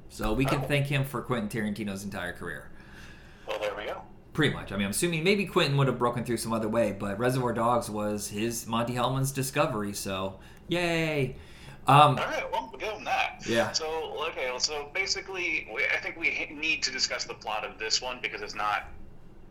[0.09, 0.66] So we can Oh.
[0.68, 2.70] thank him for Quentin Tarantino's entire career.
[3.48, 4.03] Well, there we go.
[4.32, 4.72] Pretty much.
[4.72, 7.52] I mean, I'm assuming maybe Quentin would have broken through some other way, but Reservoir
[7.52, 9.92] Dogs was his Monte Hellman's discovery.
[9.92, 11.36] So, yay!
[11.86, 13.42] Um, All right, well, we'll go on that.
[13.46, 13.72] Yeah.
[13.72, 18.00] So okay, well, so basically, I think we need to discuss the plot of this
[18.00, 18.84] one because it's not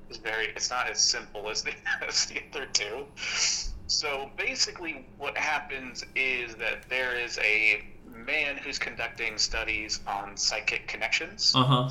[0.09, 1.73] it's very it's not as simple as the
[2.07, 3.05] as the other two.
[3.87, 10.87] So basically, what happens is that there is a man who's conducting studies on psychic
[10.87, 11.53] connections.
[11.55, 11.89] uh huh.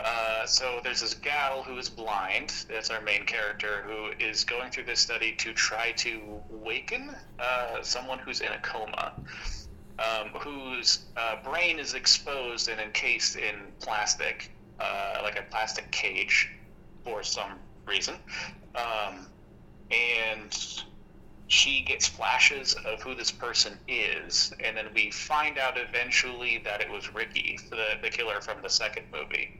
[0.00, 2.52] Uh, so there's this gal who is blind.
[2.68, 7.82] That's our main character who is going through this study to try to waken uh,
[7.82, 9.12] someone who's in a coma,
[9.98, 16.48] um, whose uh, brain is exposed and encased in plastic, uh, like a plastic cage,
[17.02, 18.14] for some reason.
[18.76, 19.26] Um,
[19.90, 20.84] and
[21.48, 26.80] she gets flashes of who this person is, and then we find out eventually that
[26.80, 29.58] it was Ricky, the, the killer from the second movie.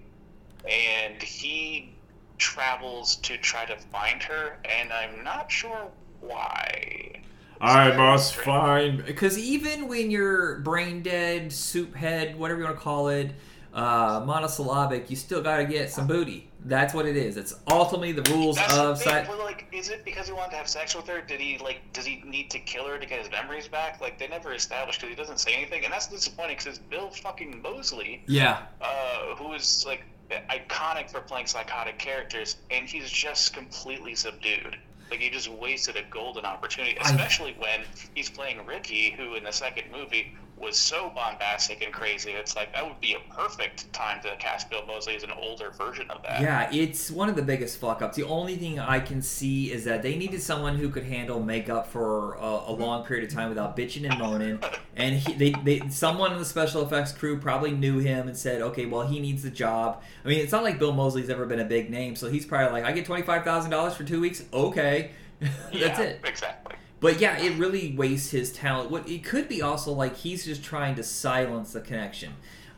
[0.69, 1.95] And he
[2.37, 5.89] travels to try to find her, and I'm not sure
[6.21, 7.23] why.
[7.61, 9.05] I must find.
[9.05, 13.33] Because even when you're brain dead, soup head, whatever you want to call it,
[13.75, 16.51] uh, monosyllabic, you still got to get some booty.
[16.65, 17.37] That's what it is.
[17.37, 19.25] It's ultimately the rules That's of the thing.
[19.25, 21.21] sci- Well, like, is it because he wanted to have sex with her?
[21.21, 21.81] Did he like?
[21.93, 24.01] Does he need to kill her to get his memories back?
[24.01, 27.11] Like, they never established because he doesn't say anything, and that's disappointing because it's Bill
[27.11, 28.63] fucking Moseley, Yeah.
[28.81, 34.77] uh, who is like iconic for playing psychotic characters, and he's just completely subdued.
[35.11, 37.81] Like he just wasted a golden opportunity, I- especially when
[38.15, 42.31] he's playing Ricky, who in the second movie was so bombastic and crazy.
[42.33, 45.71] It's like that would be a perfect time to cast Bill Moseley as an older
[45.71, 46.41] version of that.
[46.41, 48.17] Yeah, it's one of the biggest fuck ups.
[48.17, 51.87] The only thing I can see is that they needed someone who could handle makeup
[51.87, 54.61] for a, a long period of time without bitching and moaning.
[54.97, 58.61] And he, they, they, someone in the special effects crew probably knew him and said,
[58.63, 60.03] okay, well, he needs the job.
[60.25, 62.73] I mean, it's not like Bill Moseley's ever been a big name, so he's probably
[62.73, 64.43] like, I get $25,000 for two weeks?
[64.53, 65.13] Okay.
[65.41, 66.21] That's Yeah, it.
[66.25, 66.75] Exactly.
[67.01, 68.91] But yeah, it really wastes his talent.
[68.91, 72.35] What it could be also like he's just trying to silence the connection.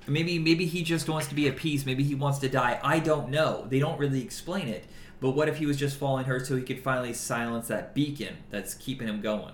[0.07, 1.87] Maybe maybe he just wants to be at peace.
[1.87, 2.81] Maybe he wants to die.
[2.83, 3.67] I don't know.
[3.69, 4.85] They don't really explain it.
[5.21, 8.39] But what if he was just following her so he could finally silence that beacon
[8.51, 9.53] that's keeping him going?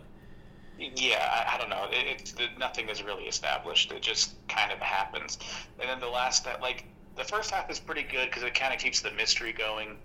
[0.79, 1.87] Yeah, I, I don't know.
[1.91, 3.93] It, it's it, nothing is really established.
[3.93, 5.39] It just kind of happens.
[5.81, 6.85] And then the last, that like
[7.17, 9.97] the first half is pretty good because it kind of keeps the mystery going,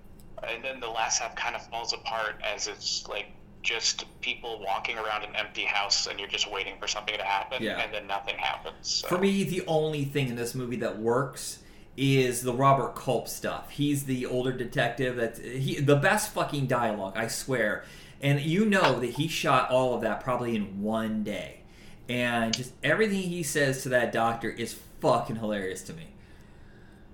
[0.48, 3.28] and then the last half kind of falls apart as it's like
[3.62, 7.62] just people walking around an empty house and you're just waiting for something to happen,
[7.62, 7.80] Yeah.
[7.80, 8.76] and then nothing happens.
[8.88, 9.08] So.
[9.08, 11.60] For me, the only thing in this movie that works
[11.98, 13.70] is the Robert Culp stuff.
[13.72, 17.84] He's the older detective that he the best fucking dialogue, I swear.
[18.22, 21.62] And you know that he shot all of that probably in one day.
[22.08, 26.08] And just everything he says to that doctor is fucking hilarious to me.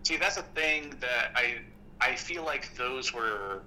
[0.03, 1.59] See, that's a thing that I
[1.99, 3.63] I feel like those were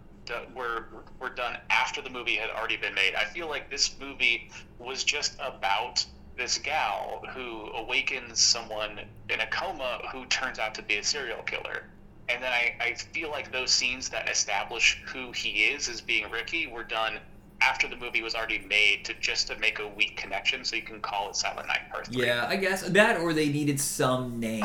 [0.54, 0.86] were
[1.18, 3.14] were done after the movie had already been made.
[3.14, 6.04] I feel like this movie was just about
[6.36, 11.42] this gal who awakens someone in a coma who turns out to be a serial
[11.42, 11.84] killer.
[12.28, 16.30] And then I, I feel like those scenes that establish who he is as being
[16.30, 17.18] Ricky were done
[17.60, 20.82] after the movie was already made to just to make a weak connection so you
[20.82, 22.24] can call it Silent Night Part 3.
[22.24, 24.64] Yeah, I guess that or they needed some name.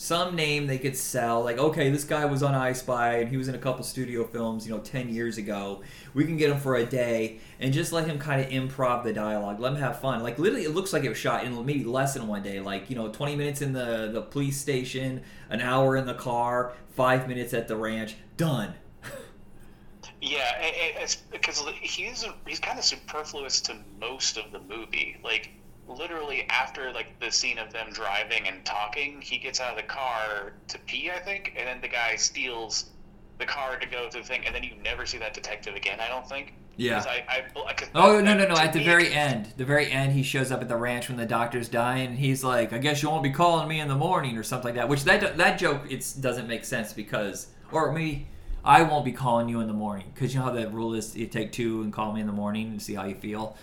[0.00, 1.42] Some name they could sell.
[1.42, 4.22] Like, okay, this guy was on I Spy and he was in a couple studio
[4.22, 5.82] films, you know, 10 years ago.
[6.14, 9.12] We can get him for a day and just let him kind of improv the
[9.12, 9.58] dialogue.
[9.58, 10.22] Let him have fun.
[10.22, 12.60] Like, literally, it looks like it was shot in maybe less than one day.
[12.60, 16.74] Like, you know, 20 minutes in the, the police station, an hour in the car,
[16.90, 18.14] five minutes at the ranch.
[18.36, 18.74] Done.
[20.20, 25.16] Yeah, because he's he's kind of superfluous to most of the movie.
[25.22, 25.50] Like
[25.88, 29.88] literally after like the scene of them driving and talking, he gets out of the
[29.88, 32.90] car to pee, I think, and then the guy steals
[33.38, 36.00] the car to go to the thing, and then you never see that detective again.
[36.00, 36.54] I don't think.
[36.76, 37.04] Yeah.
[37.08, 38.54] I, I, Oh no no no!
[38.54, 41.16] At the me, very end, the very end, he shows up at the ranch when
[41.16, 42.10] the doctor's dying.
[42.10, 44.66] And he's like, "I guess you won't be calling me in the morning" or something
[44.66, 44.88] like that.
[44.88, 48.28] Which that that joke it doesn't make sense because, or maybe
[48.64, 51.16] I won't be calling you in the morning because you know how the rule is
[51.16, 53.56] you take two and call me in the morning and see how you feel.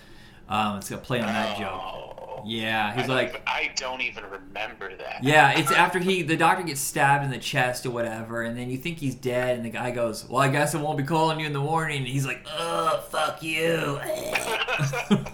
[0.48, 1.68] Um, it's gonna play on that joke.
[1.72, 2.44] Oh.
[2.48, 5.24] Yeah, he's don't like, even- I don't even remember that.
[5.24, 8.70] yeah, it's after he the doctor gets stabbed in the chest or whatever, and then
[8.70, 11.40] you think he's dead, and the guy goes, "Well, I guess I won't be calling
[11.40, 14.00] you in the morning." And he's like, "Oh, fuck you."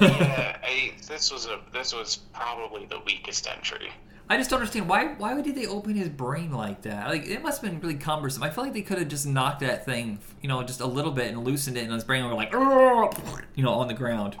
[0.02, 3.90] yeah, I, this was a this was probably the weakest entry.
[4.30, 5.14] I just don't understand why.
[5.14, 7.08] Why did they open his brain like that?
[7.08, 8.42] Like it must have been really cumbersome.
[8.42, 11.12] I feel like they could have just knocked that thing, you know, just a little
[11.12, 14.36] bit and loosened it, and his brain would like, you know, on the ground.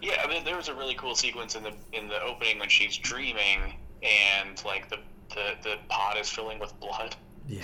[0.00, 2.68] Yeah, I mean, there was a really cool sequence in the in the opening when
[2.68, 4.98] she's dreaming and like the
[5.34, 7.16] the, the pot is filling with blood.
[7.48, 7.62] Yeah,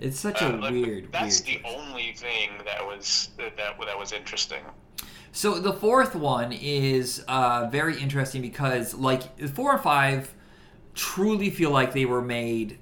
[0.00, 1.12] it's such a Uh, like, weird.
[1.12, 1.74] That's weird the choice.
[1.78, 4.62] only thing that was that that, that was interesting.
[5.32, 10.32] So the fourth one is uh, very interesting because, like, four and five
[10.94, 12.78] truly feel like they were made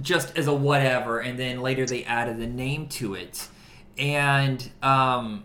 [0.00, 3.48] just as a whatever, and then later they added a name to it.
[3.98, 5.44] And um,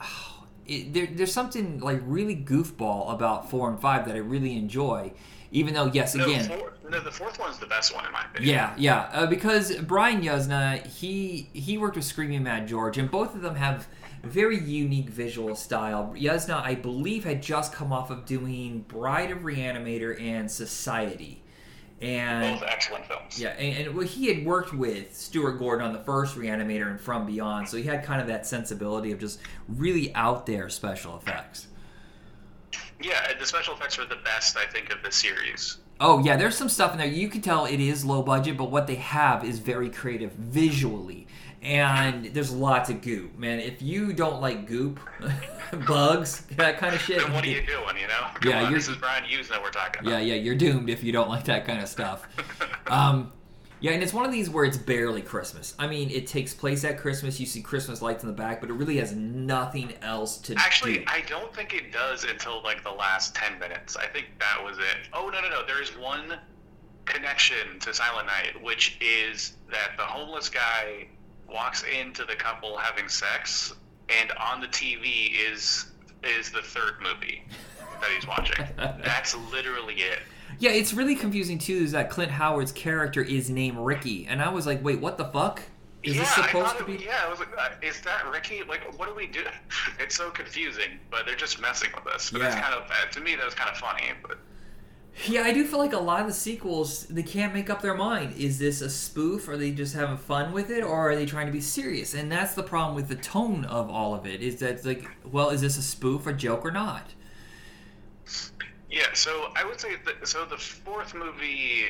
[0.66, 5.12] it, there, there's something like really goofball about four and five that I really enjoy.
[5.54, 8.24] Even though, yes, No, again, four, no, the fourth one's the best one in my
[8.24, 8.54] opinion.
[8.54, 13.34] yeah, yeah, uh, because Brian Yuzna, he he worked with Screaming Mad George, and both
[13.34, 13.86] of them have
[14.22, 16.14] very unique visual style.
[16.16, 21.41] Yuzna, I believe, had just come off of doing Bride of Reanimator and Society,
[22.02, 23.40] and Both excellent films.
[23.40, 27.00] yeah, and, and well, he had worked with Stuart Gordon on the first Reanimator and
[27.00, 29.38] From Beyond, so he had kind of that sensibility of just
[29.68, 31.68] really out there special effects.
[33.00, 35.78] Yeah, the special effects are the best, I think, of the series.
[36.00, 37.06] Oh yeah, there's some stuff in there.
[37.06, 41.26] You can tell it is low budget, but what they have is very creative visually.
[41.62, 43.60] And there's lots of goop, man.
[43.60, 44.98] If you don't like goop,
[45.86, 47.22] bugs, that kind of shit.
[47.22, 48.26] Then what are you doing, you know?
[48.34, 50.10] Come Yeah, on, you're- this is Brian Yuzna that we're talking about.
[50.10, 52.26] Yeah, yeah, you're doomed if you don't like that kind of stuff.
[52.88, 53.32] Um,
[53.80, 55.74] yeah, and it's one of these where it's barely Christmas.
[55.78, 57.40] I mean, it takes place at Christmas.
[57.40, 60.98] You see Christmas lights in the back, but it really has nothing else to Actually,
[60.98, 61.04] do.
[61.06, 63.96] I don't think it does until like the last 10 minutes.
[63.96, 65.08] I think that was it.
[65.14, 65.64] Oh, no, no, no.
[65.66, 66.34] There is one
[67.06, 71.06] connection to Silent Night, which is that the homeless guy
[71.48, 73.74] walks into the couple having sex,
[74.08, 75.86] and on the TV is
[76.24, 77.42] is the third movie
[78.00, 78.64] that he's watching.
[78.76, 80.20] That's literally it.
[80.58, 81.74] Yeah, it's really confusing too.
[81.78, 85.24] Is that Clint Howard's character is named Ricky, and I was like, wait, what the
[85.26, 85.62] fuck?
[86.02, 87.04] Is yeah, this supposed to it- be?
[87.04, 88.62] Yeah, I was like, uh, is that Ricky?
[88.68, 89.44] Like, what do we do?
[90.00, 92.30] It's so confusing, but they're just messing with us.
[92.30, 92.60] But it's Yeah.
[92.62, 94.04] kind of uh, to me that was kind of funny.
[94.26, 94.38] But
[95.26, 97.94] Yeah, I do feel like a lot of the sequels they can't make up their
[97.94, 98.34] mind.
[98.36, 99.46] Is this a spoof?
[99.48, 102.14] Are they just having fun with it, or are they trying to be serious?
[102.14, 104.40] And that's the problem with the tone of all of it.
[104.40, 107.12] Is that it's like, well, is this a spoof, a joke, or not?
[108.90, 111.84] yeah, so I would say that so the fourth movie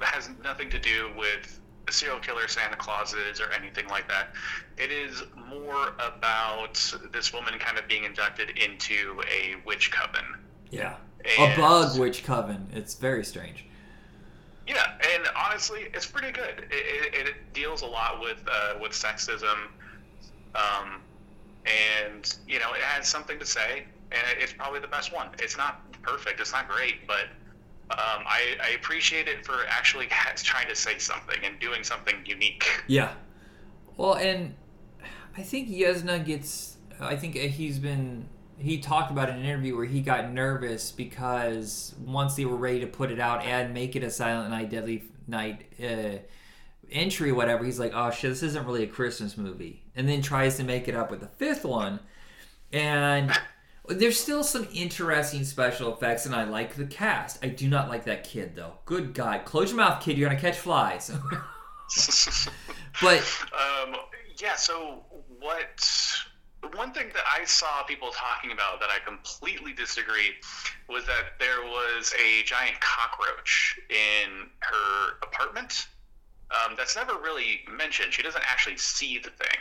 [0.00, 1.60] has nothing to do with
[1.90, 4.30] serial killer Santa Clauses or anything like that.
[4.78, 10.24] It is more about this woman kind of being inducted into a witch coven.
[10.70, 10.96] Yeah,
[11.38, 12.68] And- a bug witch coven.
[12.72, 13.64] It's very strange.
[14.66, 14.84] Yeah,
[15.14, 16.66] and honestly, it's pretty good.
[16.70, 19.68] It, it, it deals a lot with uh, with sexism,
[20.56, 21.00] um,
[21.64, 25.28] and you know, it has something to say, and it's probably the best one.
[25.38, 27.26] It's not perfect, it's not great, but
[27.90, 32.66] um, I, I appreciate it for actually trying to say something and doing something unique.
[32.88, 33.12] Yeah.
[33.96, 34.54] Well, and
[35.36, 36.76] I think Yuzna gets.
[36.98, 38.28] I think he's been.
[38.58, 42.80] He talked about in an interview where he got nervous because once they were ready
[42.80, 46.18] to put it out and make it a Silent Night, Deadly Night uh,
[46.90, 50.56] entry, whatever, he's like, "Oh shit, this isn't really a Christmas movie," and then tries
[50.56, 52.00] to make it up with the fifth one,
[52.72, 53.30] and
[53.88, 57.44] there's still some interesting special effects, and I like the cast.
[57.44, 58.74] I do not like that kid though.
[58.84, 60.18] Good God, close your mouth, kid.
[60.18, 61.10] You're gonna catch flies.
[63.02, 63.18] but
[63.52, 63.96] um,
[64.38, 65.04] yeah, so
[65.40, 65.88] what?
[66.74, 70.34] One thing that I saw people talking about that I completely disagree
[70.88, 75.86] was that there was a giant cockroach in her apartment.
[76.50, 78.12] Um, that's never really mentioned.
[78.12, 79.58] She doesn't actually see the thing.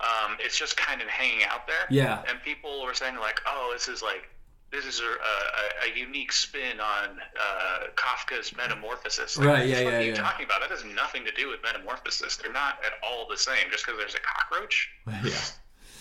[0.00, 1.86] Um, it's just kind of hanging out there.
[1.88, 2.22] Yeah.
[2.28, 4.28] And people were saying like, "Oh, this is like."
[4.70, 9.36] This is a, a, a unique spin on uh, Kafka's Metamorphosis.
[9.36, 10.14] Like, Right, yeah, what yeah, are you yeah.
[10.14, 10.62] talking about?
[10.62, 12.38] That has nothing to do with Metamorphosis.
[12.38, 13.70] They're not at all the same.
[13.70, 15.36] Just because there's a cockroach, yeah.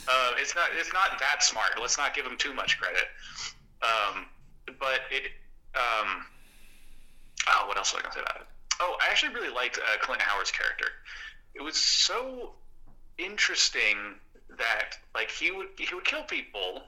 [0.08, 0.70] Uh, it's not.
[0.78, 1.80] It's not that smart.
[1.80, 3.06] Let's not give him too much credit.
[3.82, 4.26] Um,
[4.80, 5.32] but it.
[5.76, 6.26] Um,
[7.48, 8.48] oh, what else was I to say about it?
[8.80, 10.88] Oh, I actually really liked uh, Clint Howard's character.
[11.54, 12.54] It was so
[13.18, 14.16] interesting
[14.58, 16.84] that like he would he would kill people.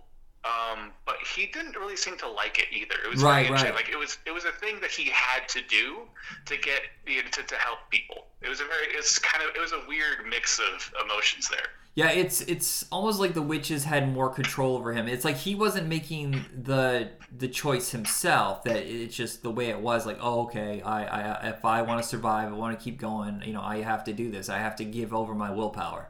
[0.45, 2.95] Um, but he didn't really seem to like it either.
[3.05, 3.75] It was Right, very right.
[3.75, 5.99] Like it was, it was a thing that he had to do
[6.45, 8.25] to get you know, to, to help people.
[8.41, 11.67] It was a very, it's kind of, it was a weird mix of emotions there.
[11.95, 15.07] Yeah, it's it's almost like the witches had more control over him.
[15.07, 18.63] It's like he wasn't making the the choice himself.
[18.63, 20.03] That it's just the way it was.
[20.07, 23.43] Like, oh, okay, I, I if I want to survive, I want to keep going.
[23.45, 24.49] You know, I have to do this.
[24.49, 26.09] I have to give over my willpower.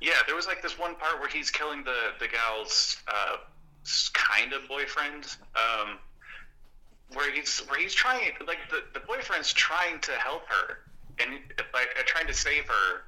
[0.00, 3.36] Yeah, there was like this one part where he's killing the the gal's uh,
[4.12, 5.26] kind of boyfriend,
[5.56, 5.98] um,
[7.14, 10.78] where he's where he's trying like the the boyfriend's trying to help her
[11.20, 11.32] and
[11.74, 13.02] like uh, trying to save her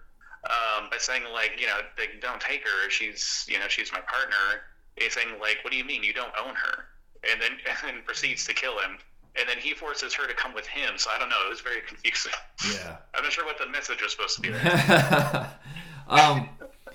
[0.44, 4.00] um, by saying like you know like, don't take her, she's you know she's my
[4.00, 4.62] partner.
[4.96, 6.84] He's saying like, what do you mean you don't own her?
[7.30, 8.98] And then and then proceeds to kill him.
[9.38, 10.94] And then he forces her to come with him.
[10.96, 11.46] So I don't know.
[11.46, 12.32] It was very confusing.
[12.72, 12.96] Yeah.
[13.14, 15.50] I'm not sure what the message was supposed to be there.
[16.08, 16.48] um,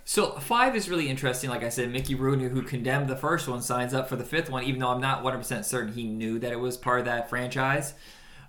[0.08, 1.50] so five is really interesting.
[1.50, 4.52] Like I said, Mickey Rooney, who condemned the first one, signs up for the fifth
[4.52, 7.06] one, even though I'm not 100 percent certain he knew that it was part of
[7.06, 7.96] that franchise.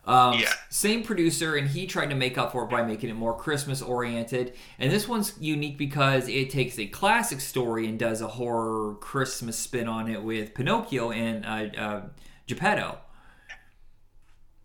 [0.05, 0.53] Um, Yeah.
[0.69, 3.81] Same producer, and he tried to make up for it by making it more Christmas
[3.81, 4.53] oriented.
[4.79, 9.59] And this one's unique because it takes a classic story and does a horror Christmas
[9.59, 12.03] spin on it with Pinocchio and uh, uh,
[12.47, 12.99] Geppetto.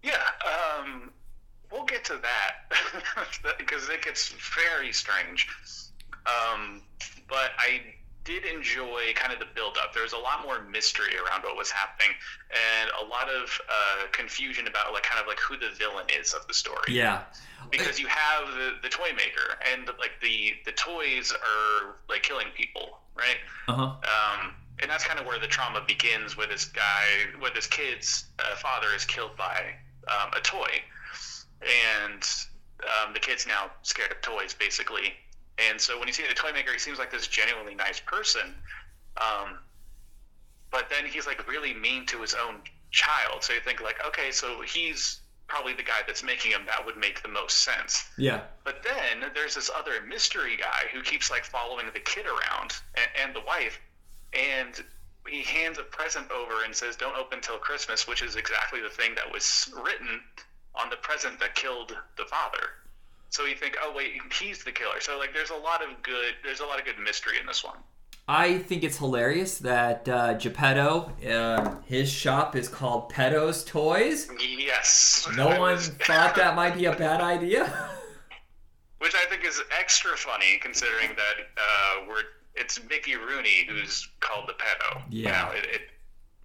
[0.03, 1.11] Yeah, um,
[1.71, 5.47] we'll get to that because it gets very strange.
[6.25, 6.81] Um,
[7.27, 7.81] but I
[8.23, 9.93] did enjoy kind of the build up.
[9.93, 12.11] There was a lot more mystery around what was happening,
[12.51, 16.33] and a lot of uh, confusion about like kind of like who the villain is
[16.33, 16.89] of the story.
[16.89, 17.23] Yeah.
[17.71, 22.47] because you have the, the toy maker and like the the toys are like killing
[22.55, 23.83] people right Uh huh.
[23.83, 27.05] um, and that's kind of where the trauma begins where this guy
[27.39, 29.61] where this kid's uh, father is killed by
[30.07, 30.69] um, a toy
[31.61, 32.23] and
[32.83, 35.13] um, the kid's now scared of toys basically
[35.69, 38.53] and so when you see the toy maker he seems like this genuinely nice person
[39.17, 39.57] um,
[40.71, 42.55] but then he's like really mean to his own
[42.91, 46.85] child so you think like okay so he's probably the guy that's making him that
[46.85, 48.41] would make the most sense Yeah.
[48.63, 53.09] but then there's this other mystery guy who keeps like following the kid around and,
[53.21, 53.77] and the wife,
[54.33, 54.81] and
[55.27, 58.89] he hands a present over and says, "Don't open till Christmas," which is exactly the
[58.89, 60.23] thing that was written
[60.73, 62.69] on the present that killed the father.
[63.31, 64.99] So you think, oh wait, he's the killer.
[64.99, 67.63] So like, there's a lot of good, there's a lot of good mystery in this
[67.63, 67.77] one.
[68.27, 74.29] I think it's hilarious that uh, Geppetto, uh, his shop is called Petto's Toys.
[74.39, 75.27] Yes.
[75.35, 77.65] No I one was- thought that might be a bad idea.
[78.99, 82.21] Which I think is extra funny considering that uh, we're
[82.53, 84.53] it's Mickey Rooney who's called the.
[85.09, 85.43] You Yeah.
[85.45, 85.81] know, it, it,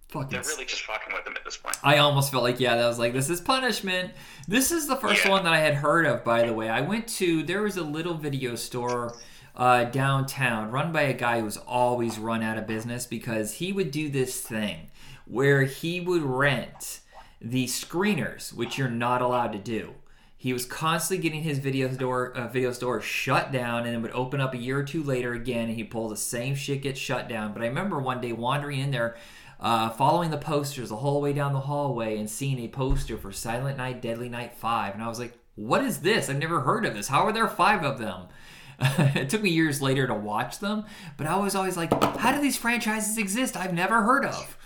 [0.09, 1.75] Fucking they're really just fucking with him at this point.
[1.83, 4.13] I almost felt like, yeah, that was like, this is punishment.
[4.47, 5.31] This is the first Yeah.
[5.31, 6.69] one that I had heard of, by the way.
[6.69, 9.15] I went to, there was a little video store
[9.55, 13.73] uh, downtown run by a guy who was always run out of business because he
[13.73, 14.91] would do this thing
[15.25, 17.01] where he would rent
[17.41, 19.93] the screeners, which you're not allowed to do.
[20.39, 24.11] He was constantly getting his video store, uh, video store shut down, and it would
[24.11, 26.97] open up a year or two later again, and he'd pull the same shit get
[26.97, 27.53] shut down.
[27.53, 29.17] But I remember one day wandering in there,
[29.59, 33.31] uh, following the posters the whole way down the hallway, and seeing a poster for
[33.31, 36.29] Silent Night, Deadly Night Five, and I was like, "What is this?
[36.29, 37.07] I've never heard of this.
[37.07, 38.27] How are there five of them?"
[38.79, 40.85] it took me years later to watch them,
[41.17, 43.57] but I was always like, "How do these franchises exist?
[43.57, 44.57] I've never heard of."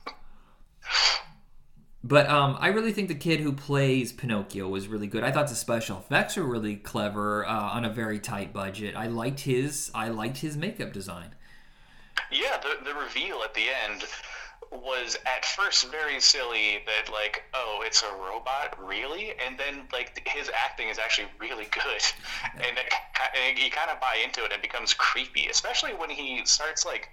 [2.06, 5.24] But um, I really think the kid who plays Pinocchio was really good.
[5.24, 8.94] I thought the special effects were really clever uh, on a very tight budget.
[8.94, 11.34] I liked his I liked his makeup design.
[12.30, 14.04] Yeah, the, the reveal at the end
[14.72, 19.32] was at first very silly that like, oh, it's a robot, really?
[19.46, 22.02] And then like his acting is actually really good,
[22.56, 22.92] and, it,
[23.48, 26.84] and you kind of buy into it and it becomes creepy, especially when he starts
[26.84, 27.08] like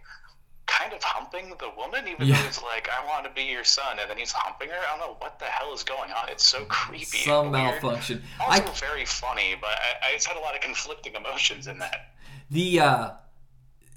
[0.65, 2.41] kind of humping the woman, even Yeah.
[2.41, 4.75] though it's like, I want to be your son, and then he's humping her.
[4.75, 6.29] I don't know what the hell is going on.
[6.29, 7.05] It's so creepy.
[7.05, 8.23] Some malfunction.
[8.39, 11.77] Also I very funny, but I, I just had a lot of conflicting emotions in
[11.79, 12.13] that.
[12.49, 13.09] the uh,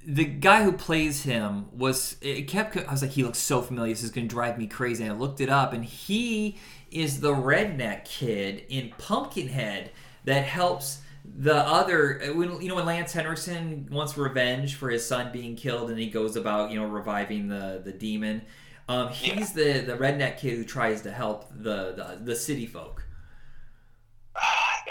[0.07, 3.92] the guy who plays him was it kept I was like he looks so familiar.
[3.92, 5.02] This is gonna drive me crazy.
[5.02, 6.59] And I looked it up, and he
[6.92, 9.90] is the redneck kid in Pumpkinhead
[10.24, 15.32] that helps the other when you know when Lance Henriksen wants revenge for his son
[15.32, 18.42] being killed and he goes about you know reviving the the demon
[18.88, 23.05] um, he's the the redneck kid who tries to help the the, the city folk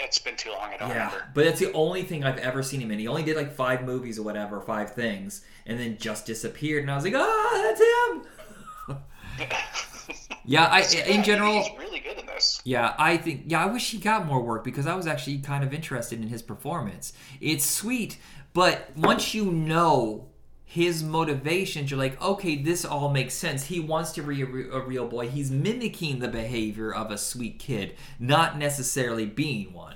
[0.06, 0.70] it's been too long.
[0.72, 1.26] I don't yeah remember.
[1.34, 3.84] but that's the only thing I've ever seen him in he only did like five
[3.84, 7.80] movies or whatever five things and then just disappeared and I was like ah that's
[7.80, 8.96] him
[10.44, 12.60] yeah I in general he's really good in this.
[12.64, 15.64] Yeah, I think yeah, I wish he got more work because I was actually kind
[15.64, 17.12] of interested in his performance.
[17.40, 18.18] It's sweet,
[18.52, 20.28] but once you know
[20.64, 23.64] his motivations, you're like, okay, this all makes sense.
[23.66, 25.28] He wants to be a, re- a real boy.
[25.28, 29.95] He's mimicking the behavior of a sweet kid, not necessarily being one.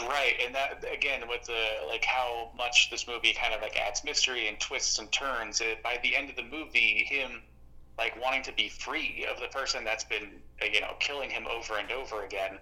[0.00, 4.04] Right, and that again with the like how much this movie kind of like adds
[4.04, 5.60] mystery and twists and turns.
[5.60, 7.42] It, by the end of the movie, him
[7.96, 10.28] like wanting to be free of the person that's been
[10.62, 12.58] uh, you know killing him over and over again.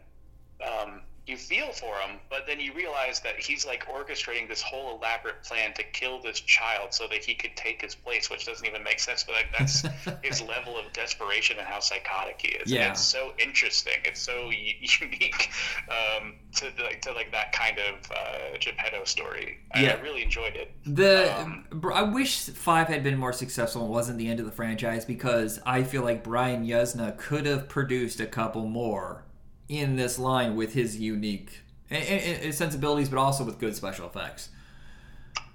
[0.65, 4.97] Um, you feel for him, but then you realize that he's like orchestrating this whole
[4.97, 8.65] elaborate plan to kill this child so that he could take his place, which doesn't
[8.65, 9.25] even make sense.
[9.25, 9.85] But like, that's
[10.23, 12.71] his level of desperation and how psychotic he is.
[12.71, 12.83] Yeah.
[12.83, 13.95] And it's so interesting.
[14.05, 15.51] It's so u- unique
[15.89, 19.59] um, to like to like that kind of uh, Geppetto story.
[19.73, 19.97] I, Yeah.
[19.99, 20.73] I really enjoyed it.
[20.85, 24.53] The Um, I wish five had been more successful and wasn't the end of the
[24.53, 29.25] franchise because I feel like Brian Yuzna could have produced a couple more
[29.69, 34.07] in this line with his unique and, and, and sensibilities, but also with good special
[34.07, 34.51] effects.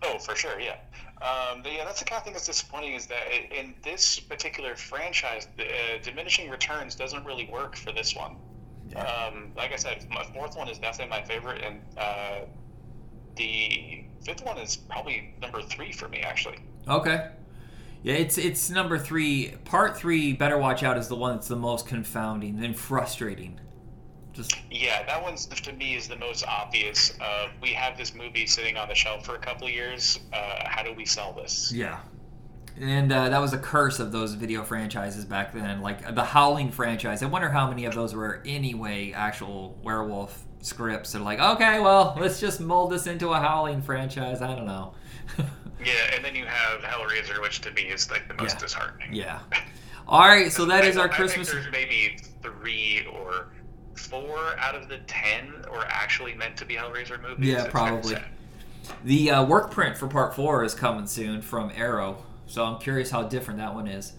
[0.03, 0.77] Oh, for sure, yeah.
[1.21, 4.75] Um, but yeah, that's the kind of thing that's disappointing is that in this particular
[4.75, 8.38] franchise, the, uh, diminishing returns doesn't really work for this one.
[8.95, 12.39] Um, like I said, my fourth one is definitely my favorite, and uh,
[13.35, 16.59] the fifth one is probably number three for me, actually.
[16.87, 17.29] Okay.
[18.03, 19.53] Yeah, it's it's number three.
[19.65, 23.59] Part three, Better Watch Out, is the one that's the most confounding and frustrating.
[24.33, 27.13] Just Yeah, that one's to me is the most obvious.
[27.19, 30.19] Uh, we have this movie sitting on the shelf for a couple of years.
[30.33, 31.71] Uh, how do we sell this?
[31.71, 31.99] yeah.
[32.82, 36.71] And uh, that was a curse of those video franchises back then, like the Howling
[36.71, 37.21] franchise.
[37.21, 41.11] I wonder how many of those were anyway actual werewolf scripts.
[41.11, 44.41] They're like, okay, well, let's just mold this into a Howling franchise.
[44.41, 44.93] I don't know.
[45.84, 48.59] Yeah, and then you have Hellraiser, which to me is like the most Yeah.
[48.59, 49.13] disheartening.
[49.15, 49.39] yeah.
[50.07, 51.49] All right, so that I is our Christmas.
[51.49, 53.47] I think there's maybe three or
[53.95, 57.47] four out of the ten are actually meant to be Hellraiser movies.
[57.47, 58.15] Yeah, probably.
[59.05, 63.10] The uh, work print for part four is coming soon from Arrow, so I'm curious
[63.10, 64.14] how different that one is.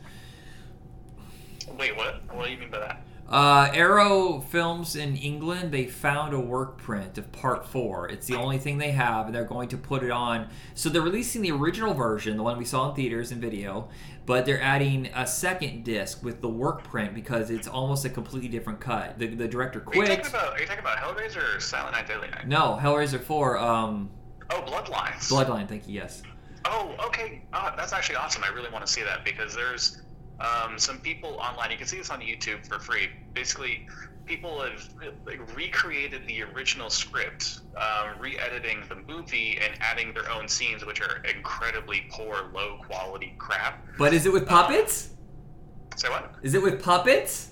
[1.78, 2.22] Wait, what?
[2.35, 3.03] What do you mean by that?
[3.28, 8.09] Uh, Arrow Films in England, they found a work print of part four.
[8.09, 10.49] It's the only thing they have, and they're going to put it on.
[10.74, 13.89] So they're releasing the original version, the one we saw in theaters and video,
[14.26, 18.51] but they're adding a second disc with the work print because it's almost a completely
[18.51, 19.18] different cut.
[19.18, 22.07] The, the director Are you, talking about, are you talking about Hellraiser or Silent Night
[22.07, 22.47] Deadly Night?
[22.49, 24.11] No, Hellraiser 4, um,
[24.51, 25.30] Oh, Bloodlines.
[25.30, 26.22] Bloodline, thank you, yes.
[26.64, 27.42] Oh, okay.
[27.52, 28.42] Uh, that's actually awesome.
[28.44, 30.02] I really want to see that because there's
[30.40, 31.70] um, some people online.
[31.70, 33.08] You can see this on YouTube for free.
[33.34, 33.86] Basically,
[34.26, 34.88] people have
[35.26, 41.00] like, recreated the original script, um, re-editing the movie and adding their own scenes, which
[41.00, 43.84] are incredibly poor, low-quality crap.
[43.98, 45.10] But is it with puppets?
[45.96, 46.34] Say what?
[46.42, 47.50] Is it with puppets?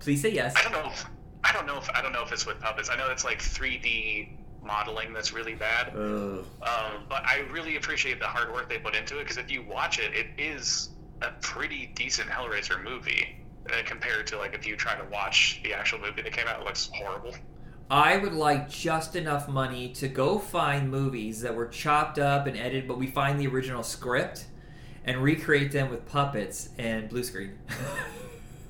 [0.00, 0.54] Please say yes.
[0.56, 0.90] I don't know.
[0.90, 1.06] If,
[1.44, 2.90] I don't know if I don't know if it's with puppets.
[2.90, 4.30] I know it's like 3D
[4.68, 5.88] modeling that's really bad.
[5.96, 6.44] Um,
[7.08, 9.98] but I really appreciate the hard work they put into it because if you watch
[9.98, 10.90] it, it is
[11.22, 13.40] a pretty decent Hellraiser movie
[13.70, 16.60] uh, compared to like if you try to watch the actual movie that came out.
[16.60, 17.34] It looks horrible.
[17.90, 22.56] I would like just enough money to go find movies that were chopped up and
[22.56, 24.46] edited, but we find the original script
[25.04, 27.58] and recreate them with puppets and blue screen.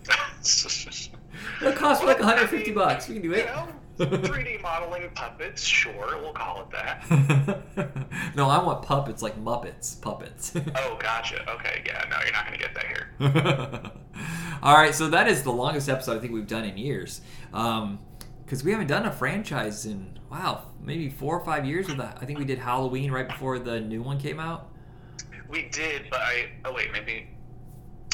[1.60, 3.08] It'll cost like Well, I 150 mean, bucks.
[3.08, 3.46] We can do You it.
[3.46, 3.68] know,
[3.98, 8.06] 3D modeling puppets, sure, we'll call it that.
[8.36, 10.00] no, I want puppets like Muppets.
[10.00, 10.52] Puppets.
[10.76, 11.48] Oh, gotcha.
[11.54, 13.92] Okay, yeah, no, you're not gonna get that here.
[14.62, 17.20] All right, so that is the longest episode I think we've done in years.
[17.52, 18.00] Um,
[18.44, 21.86] because we haven't done a franchise in wow, maybe four or five years.
[21.86, 24.70] With that, I think we did Halloween right before the new one came out.
[25.50, 26.50] We did, but I.
[26.64, 27.28] Oh wait, maybe.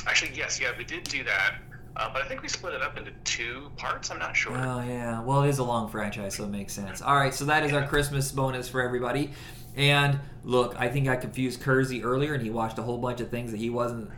[0.06, 1.54] Actually, yes, yeah, we did do that.
[1.96, 4.10] Uh, but I think we split it up into two parts.
[4.10, 4.56] I'm not sure.
[4.56, 7.00] Oh yeah, well it is a long franchise, so it makes sense.
[7.00, 9.30] All right, so that is our Christmas bonus for everybody.
[9.76, 13.30] And look, I think I confused Kersey earlier, and he watched a whole bunch of
[13.30, 14.10] things that he wasn't.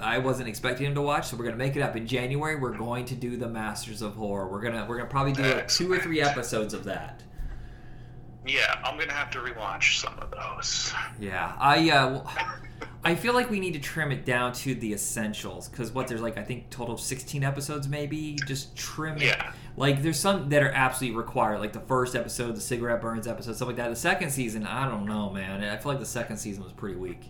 [0.00, 2.56] I wasn't expecting him to watch, so we're gonna make it up in January.
[2.56, 4.48] We're going to do the Masters of Horror.
[4.48, 7.22] We're gonna we're gonna probably do like two or three episodes of that.
[8.46, 10.92] Yeah, I'm gonna have to rewatch some of those.
[11.20, 12.26] Yeah, I uh,
[13.04, 16.20] I feel like we need to trim it down to the essentials because what there's
[16.20, 18.36] like I think total of 16 episodes maybe.
[18.46, 19.22] Just trim it.
[19.22, 19.52] Yeah.
[19.76, 23.56] Like there's some that are absolutely required, like the first episode, the cigarette burns episode,
[23.56, 23.88] stuff like that.
[23.88, 25.64] The second season, I don't know, man.
[25.64, 27.24] I feel like the second season was pretty weak.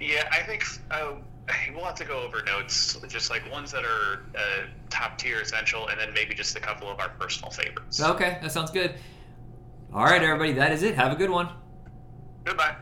[0.00, 1.14] Yeah, I think uh,
[1.74, 5.88] we'll have to go over notes, just like ones that are uh, top tier essential,
[5.88, 8.00] and then maybe just a couple of our personal favorites.
[8.02, 8.94] Okay, that sounds good.
[9.92, 10.94] All right, everybody, that is it.
[10.94, 11.48] Have a good one.
[12.44, 12.76] Goodbye.